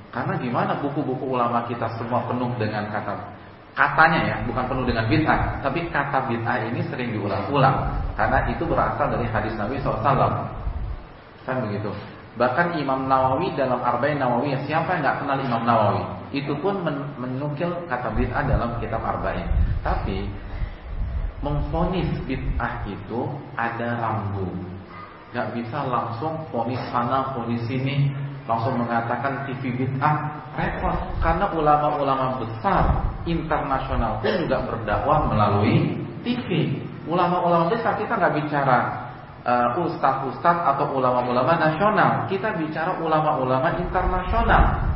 [0.10, 3.38] Karena gimana buku-buku ulama kita Semua penuh dengan kata
[3.78, 7.86] Katanya ya, bukan penuh dengan bid'ah Tapi kata bid'ah ini sering diulang-ulang.
[8.18, 10.59] Karena itu berasal dari hadis Nabi SAW
[11.48, 11.92] Kan begitu
[12.40, 16.86] Bahkan Imam Nawawi dalam Arba'in Nawawi Siapa yang nggak kenal Imam Nawawi itu pun
[17.18, 19.46] menukil kata bid'ah dalam kitab Arba'in.
[19.82, 20.30] Tapi
[21.42, 23.22] memfonis bid'ah itu
[23.58, 24.46] ada rambu.
[25.30, 28.14] Gak bisa langsung fonis sana, fonis sini,
[28.46, 36.78] langsung mengatakan TV bid'ah repot karena ulama-ulama besar internasional pun juga berdakwah melalui TV.
[37.10, 39.09] Ulama-ulama besar kita nggak bicara
[39.44, 44.90] uh, ustadz-ustadz atau ulama-ulama nasional, kita bicara ulama-ulama internasional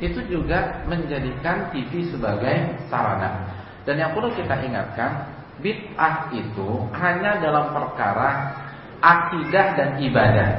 [0.00, 3.52] itu juga menjadikan TV sebagai sarana.
[3.84, 5.28] Dan yang perlu kita ingatkan,
[5.60, 8.56] bid'ah itu hanya dalam perkara
[9.00, 10.50] akidah dan ibadah.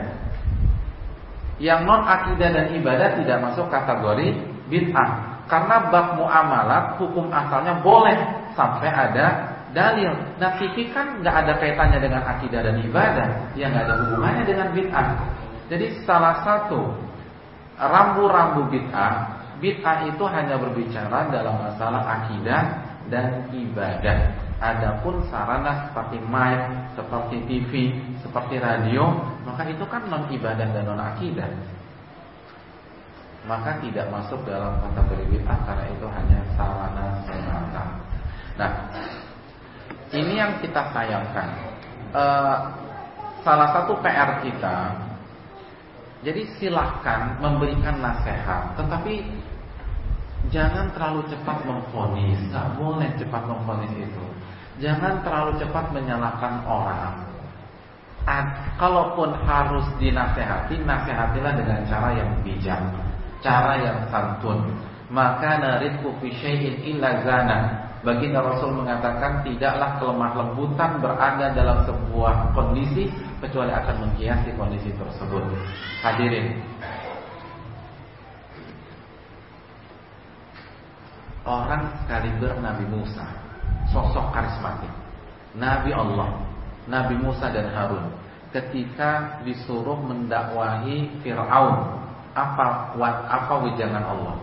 [1.62, 4.38] Yang non akidah dan ibadah tidak masuk kategori
[4.70, 5.10] bid'ah.
[5.49, 8.18] Karena bab muamalat hukum asalnya boleh
[8.56, 10.11] sampai ada dalil.
[10.38, 14.68] Nah TV kan nggak ada kaitannya dengan akidah dan ibadah, yang nggak ada hubungannya dengan
[14.76, 15.07] bid'ah.
[15.72, 16.91] Jadi salah satu
[17.80, 22.81] rambu-rambu bid'ah Bid'ah itu hanya berbicara dalam masalah akidah
[23.14, 24.34] dan ibadah.
[24.57, 26.61] Adapun sarana seperti mic,
[26.98, 27.72] seperti TV,
[28.26, 31.49] seperti radio, maka itu kan non ibadah dan non akidah.
[33.45, 37.85] Maka tidak masuk dalam kategori bid'ah karena itu hanya sarana semata.
[38.57, 38.72] Nah,
[40.12, 41.50] ini yang kita sayangkan.
[42.12, 42.58] Uh,
[43.42, 44.78] salah satu PR kita
[46.22, 49.26] jadi silahkan memberikan nasihat, tetapi
[50.54, 52.38] jangan terlalu cepat memfonis.
[52.54, 54.26] Gak boleh cepat memfonis itu.
[54.86, 57.30] Jangan terlalu cepat menyalahkan orang.
[58.78, 62.78] kalaupun harus dinasehati, nasehatilah dengan cara yang bijak,
[63.42, 64.78] cara yang santun.
[65.10, 67.91] Maka narid fi syai'in illa zana.
[68.02, 75.44] Baginda Rasul mengatakan tidaklah kelemah lembutan berada dalam sebuah kondisi kecuali akan menghiasi kondisi tersebut.
[76.02, 76.57] Hadirin.
[81.45, 83.26] Orang sekaliber Nabi Musa,
[83.94, 84.90] sosok karismatik.
[85.57, 86.41] Nabi Allah,
[86.90, 88.14] Nabi Musa dan Harun
[88.52, 92.02] ketika disuruh mendakwahi Firaun,
[92.34, 92.95] apa
[93.30, 94.36] apa wejangan Allah?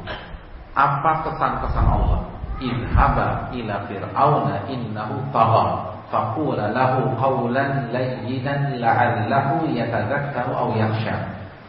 [0.79, 2.38] Apa kesan-kesan Allah?
[2.59, 11.17] Idhaba ila fir'auna innahu tagha faqula lahu qawlan layyinan la'allahu yatadzakkaru aw yakhsha.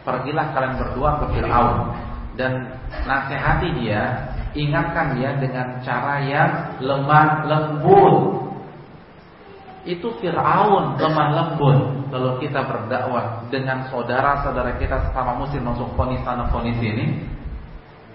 [0.02, 1.92] Pergilah kalian berdua ke Firaun
[2.34, 2.72] dan
[3.04, 6.50] nasihati dia, ingatkan dia dengan cara yang
[6.80, 8.48] lemah lembut.
[9.84, 11.78] Itu Firaun lemah lembut.
[12.10, 17.22] Kalau kita berdakwah dengan saudara-saudara kita sama muslim langsung fonis sana fonis ini,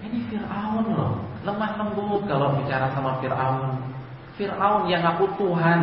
[0.06, 1.12] ini Fir'aun loh.
[1.42, 3.78] Lemah lembut kalau bicara sama Fir'aun.
[4.38, 5.80] Fir'aun yang ngaku Tuhan.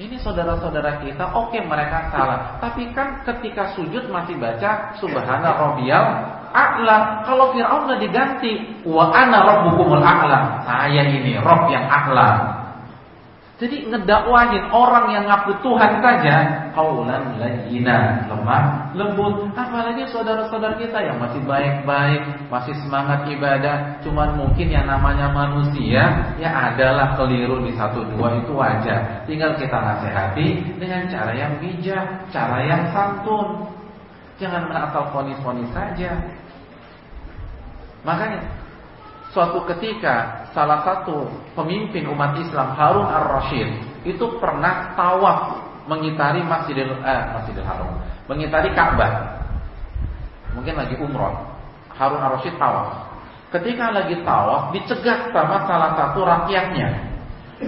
[0.00, 2.56] Ini saudara-saudara kita Oke mereka salah.
[2.62, 6.06] Tapi kan ketika sujud masih baca Subhana Rabbiyal
[6.50, 7.26] A'la.
[7.26, 10.66] Kalau Fir'aun udah diganti Wa ana rabbukumul a'la.
[10.66, 12.59] Saya ini Rob yang a'la
[13.60, 19.52] jadi ngedakwahin orang yang ngaku Tuhan saja kaulan layyina, lemah, lembut.
[19.52, 26.50] Apalagi saudara-saudara kita yang masih baik-baik, masih semangat ibadah, cuman mungkin yang namanya manusia ya
[26.72, 29.28] adalah keliru di satu dua itu wajar.
[29.28, 33.76] Tinggal kita nasihati dengan cara yang bijak, cara yang santun.
[34.40, 36.16] Jangan menasal fonis-fonis saja.
[38.08, 38.40] Makanya
[39.30, 43.68] suatu ketika salah satu pemimpin umat Islam Harun ar-Rasyid
[44.02, 47.98] itu pernah tawaf mengitari Masjidil eh, Masjidil Haram,
[48.30, 49.42] mengitari Ka'bah.
[50.54, 51.34] Mungkin lagi umroh.
[51.94, 53.10] Harun ar-Rasyid tawaf.
[53.50, 57.10] Ketika lagi tawaf dicegat sama salah satu rakyatnya.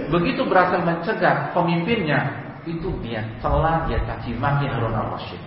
[0.09, 2.33] Begitu berhasil mencegah pemimpinnya,
[2.65, 5.43] itu dia celah dia caci maki Harun ar-Rasyid.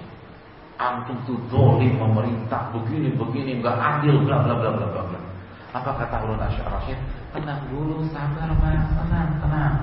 [0.77, 5.16] Antum tuh dolim memerintah begini begini nggak adil bla bla bla bla bla.
[5.77, 6.99] Apa kata ulun Rasyid?
[7.37, 9.75] Tenang dulu, sabar mas, tenang, tenang.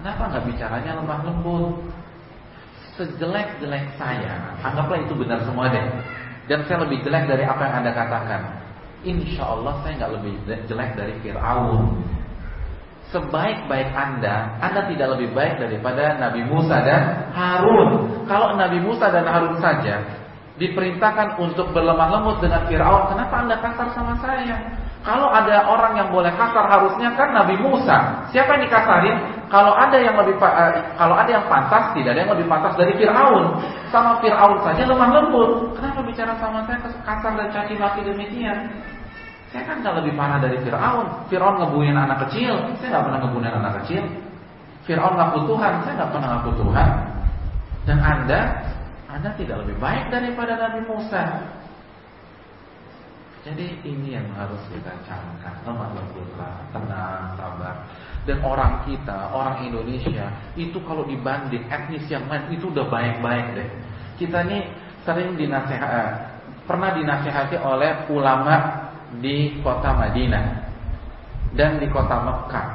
[0.00, 1.76] Kenapa nggak bicaranya lemah lembut?
[2.96, 5.84] Sejelek-jelek saya, anggaplah itu benar semua deh.
[6.48, 8.42] Dan saya lebih jelek dari apa yang anda katakan.
[9.04, 12.00] Insya Allah saya nggak lebih jelek dari Fir'aun.
[13.12, 18.24] Sebaik-baik anda, anda tidak lebih baik daripada Nabi Musa dan Harun.
[18.24, 20.00] Kalau Nabi Musa dan Harun saja
[20.56, 24.85] diperintahkan untuk berlemah lembut dengan Fir'aun, kenapa anda kasar sama saya?
[25.06, 28.26] Kalau ada orang yang boleh kasar harusnya kan Nabi Musa.
[28.34, 29.16] Siapa yang dikasarin?
[29.46, 32.90] Kalau ada yang lebih uh, kalau ada yang pantas, tidak ada yang lebih pantas dari
[32.98, 33.54] Firaun.
[33.94, 35.78] Sama Firaun saja lemah lembut.
[35.78, 38.82] Kenapa bicara sama saya kasar dan caci maki demikian?
[39.54, 41.06] Saya kan nggak lebih parah dari Firaun.
[41.30, 44.02] Firaun ngebunuhin anak kecil, saya nggak pernah ngebunuhin anak kecil.
[44.90, 46.90] Firaun ngaku Tuhan, saya nggak pernah ngaku Tuhan.
[47.86, 48.40] Dan Anda,
[49.06, 51.46] Anda tidak lebih baik daripada Nabi Musa.
[53.46, 55.54] Jadi ini yang harus kita camkan.
[55.62, 57.86] Lemah lembutlah, tenang, sabar.
[58.26, 60.26] Dan orang kita, orang Indonesia
[60.58, 63.68] Itu kalau dibanding etnis yang lain Itu udah baik-baik deh.
[64.18, 64.66] Kita ini
[65.06, 66.12] sering dinasehati eh,
[66.66, 68.54] Pernah dinasehati oleh ulama
[69.22, 70.46] Di kota Madinah
[71.54, 72.68] Dan di kota Mekah.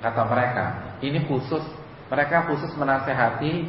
[0.00, 1.60] Kata mereka Ini khusus
[2.08, 3.68] Mereka khusus menasehati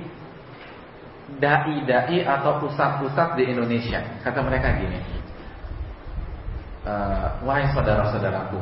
[1.44, 4.00] Dai-dai atau pusat-pusat di Indonesia.
[4.22, 5.23] Kata mereka gini
[7.44, 8.60] wahai saudara-saudaraku,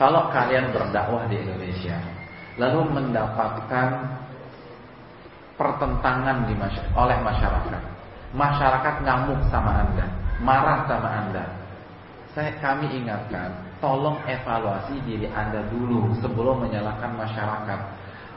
[0.00, 2.00] kalau kalian berdakwah di Indonesia,
[2.56, 3.88] lalu mendapatkan
[5.54, 7.82] pertentangan di masyarakat, oleh masyarakat,
[8.34, 10.06] masyarakat ngamuk sama anda,
[10.42, 11.44] marah sama anda,
[12.34, 17.80] saya kami ingatkan, tolong evaluasi diri anda dulu sebelum menyalahkan masyarakat,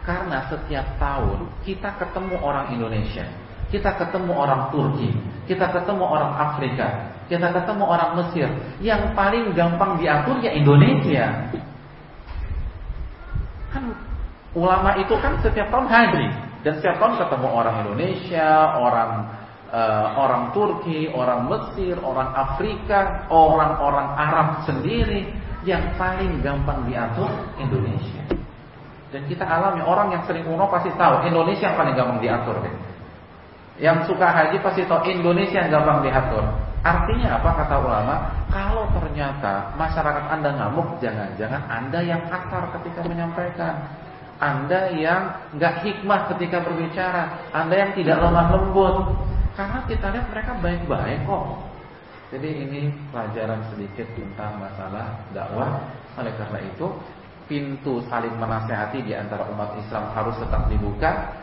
[0.05, 3.25] karena setiap tahun kita ketemu orang Indonesia,
[3.73, 5.09] kita ketemu orang Turki,
[5.49, 8.47] kita ketemu orang Afrika, kita ketemu orang Mesir,
[8.79, 11.51] yang paling gampang diatur ya Indonesia.
[13.71, 13.91] Kan
[14.55, 16.31] ulama itu kan setiap tahun hadir
[16.63, 18.49] dan setiap tahun ketemu orang Indonesia,
[18.79, 19.11] orang
[19.71, 25.27] uh, orang Turki, orang Mesir, orang Afrika, orang-orang Arab sendiri
[25.67, 27.29] yang paling gampang diatur
[27.59, 28.23] Indonesia.
[29.07, 32.75] Dan kita alami orang yang sering umroh pasti tahu Indonesia yang paling gampang diatur deh.
[33.77, 36.43] Yang suka haji pasti tahu Indonesia yang gampang diatur.
[36.85, 38.15] Artinya apa kata ulama?
[38.53, 43.75] Kalau ternyata masyarakat Anda ngamuk, jangan-jangan Anda yang kasar ketika menyampaikan.
[44.37, 48.95] Anda yang nggak hikmah ketika berbicara, Anda yang tidak lemah lembut.
[49.57, 51.45] Karena kita lihat mereka baik-baik kok.
[52.27, 55.81] Jadi ini pelajaran sedikit tentang masalah dakwah.
[56.21, 56.87] Oleh karena itu,
[57.49, 61.33] pintu saling menasehati di antara umat Islam harus tetap dibuka.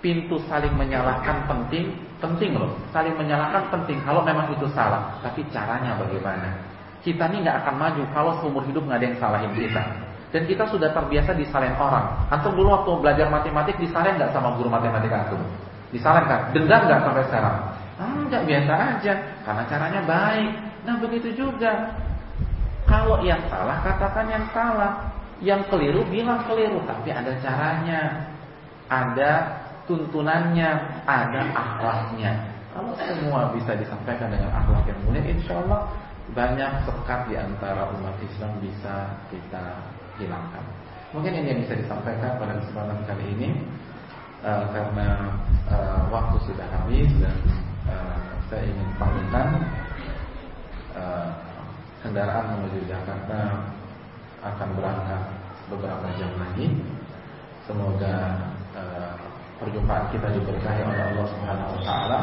[0.00, 2.70] Pintu saling menyalahkan penting, penting loh.
[2.94, 5.18] Saling menyalahkan penting kalau memang itu salah.
[5.20, 6.54] Tapi caranya bagaimana?
[7.02, 9.82] Kita ini nggak akan maju kalau seumur hidup nggak ada yang salahin kita.
[10.32, 12.08] Dan kita sudah terbiasa disalahin orang.
[12.30, 15.42] Antum dulu waktu belajar matematik disalahin nggak sama guru matematika antum?
[15.90, 16.40] Disalahin kan?
[16.54, 17.56] Dendam nggak sampai sekarang?
[18.00, 19.12] Ah, nggak biasa aja.
[19.44, 20.52] Karena caranya baik.
[20.86, 21.92] Nah begitu juga.
[22.86, 25.10] Kalau yang salah katakan yang salah.
[25.42, 28.30] Yang keliru bilang keliru, tapi ada caranya,
[28.86, 30.70] ada tuntunannya,
[31.06, 32.32] ada akhlaknya.
[32.72, 35.92] Kalau semua bisa disampaikan dengan akhlak yang mulia, insya Allah
[36.32, 39.64] banyak sekat di antara umat Islam bisa kita
[40.16, 40.64] hilangkan.
[41.12, 43.48] Mungkin ini yang bisa disampaikan pada kesempatan kali ini
[44.40, 45.08] uh, karena
[45.68, 47.36] uh, waktu sudah habis dan
[47.92, 48.16] uh,
[48.48, 49.48] saya ingin pamitan
[50.96, 51.28] uh,
[52.00, 53.60] kendaraan menuju Jakarta
[54.40, 55.22] akan berangkat
[55.68, 56.66] beberapa jam lagi.
[57.68, 58.40] Semoga
[59.62, 62.20] perjumpaan kita diberkahi oleh Allah Subhanahu wa taala.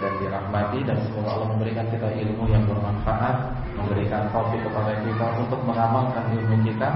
[0.00, 3.36] Dan dirahmati dan semoga Allah memberikan kita ilmu yang bermanfaat,
[3.76, 6.88] memberikan taufik kepada kita untuk mengamalkan ilmu kita.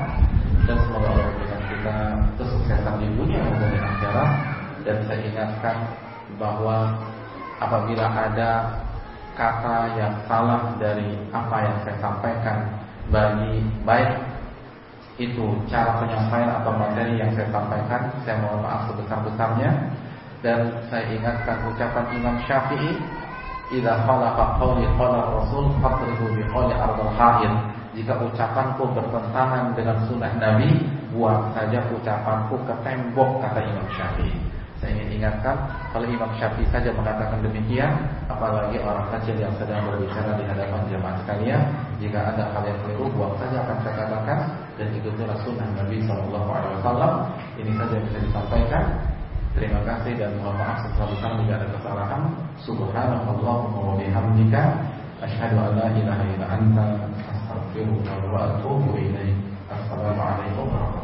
[0.64, 1.96] Dan semoga Allah memberikan kita
[2.40, 4.30] kesuksesan di dunia maupun di akhirat.
[4.88, 5.76] Dan saya ingatkan
[6.40, 6.96] bahwa
[7.60, 8.72] apabila ada
[9.36, 12.58] kata yang salah dari apa yang saya sampaikan
[13.12, 14.34] bagi baik
[15.15, 18.11] itu cara penyampaian atau materi yang saya sampaikan.
[18.27, 19.70] Saya mohon maaf sebesar-besarnya.
[20.45, 20.61] Dan
[20.93, 23.01] saya ingatkan ucapan Imam Syafi'i
[23.73, 27.53] idza khalaqa qawli qala Rasul fadribu bi qawli ardal ha'id.
[27.95, 30.82] Jika ucapanku bertentangan dengan sunnah Nabi
[31.15, 34.53] buat saja ucapanku ke tembok kata Imam Syafi'i
[34.85, 35.56] saya ingin ingatkan
[35.97, 37.89] kalau Imam Syafi'i saja mengatakan demikian
[38.28, 41.62] apalagi orang kecil yang sedang berbicara di hadapan jemaah sekalian
[42.05, 44.39] jika ada hal yang keliru buat saja akan saya katakan
[44.77, 47.12] dan ikutilah sunnah Nabi Wasallam.
[47.56, 48.85] Ini saja yang bisa disampaikan.
[49.55, 52.23] Terima kasih dan mohon maaf sebesar-besar jika ada kesalahan.
[52.61, 54.62] Subhanallahumma wa bihamdika
[55.23, 56.85] asyhadu an la ilaha illa anta
[57.31, 59.39] astaghfiruka wa atubu ilaik
[59.70, 61.03] assalamualaikum warahmatullahi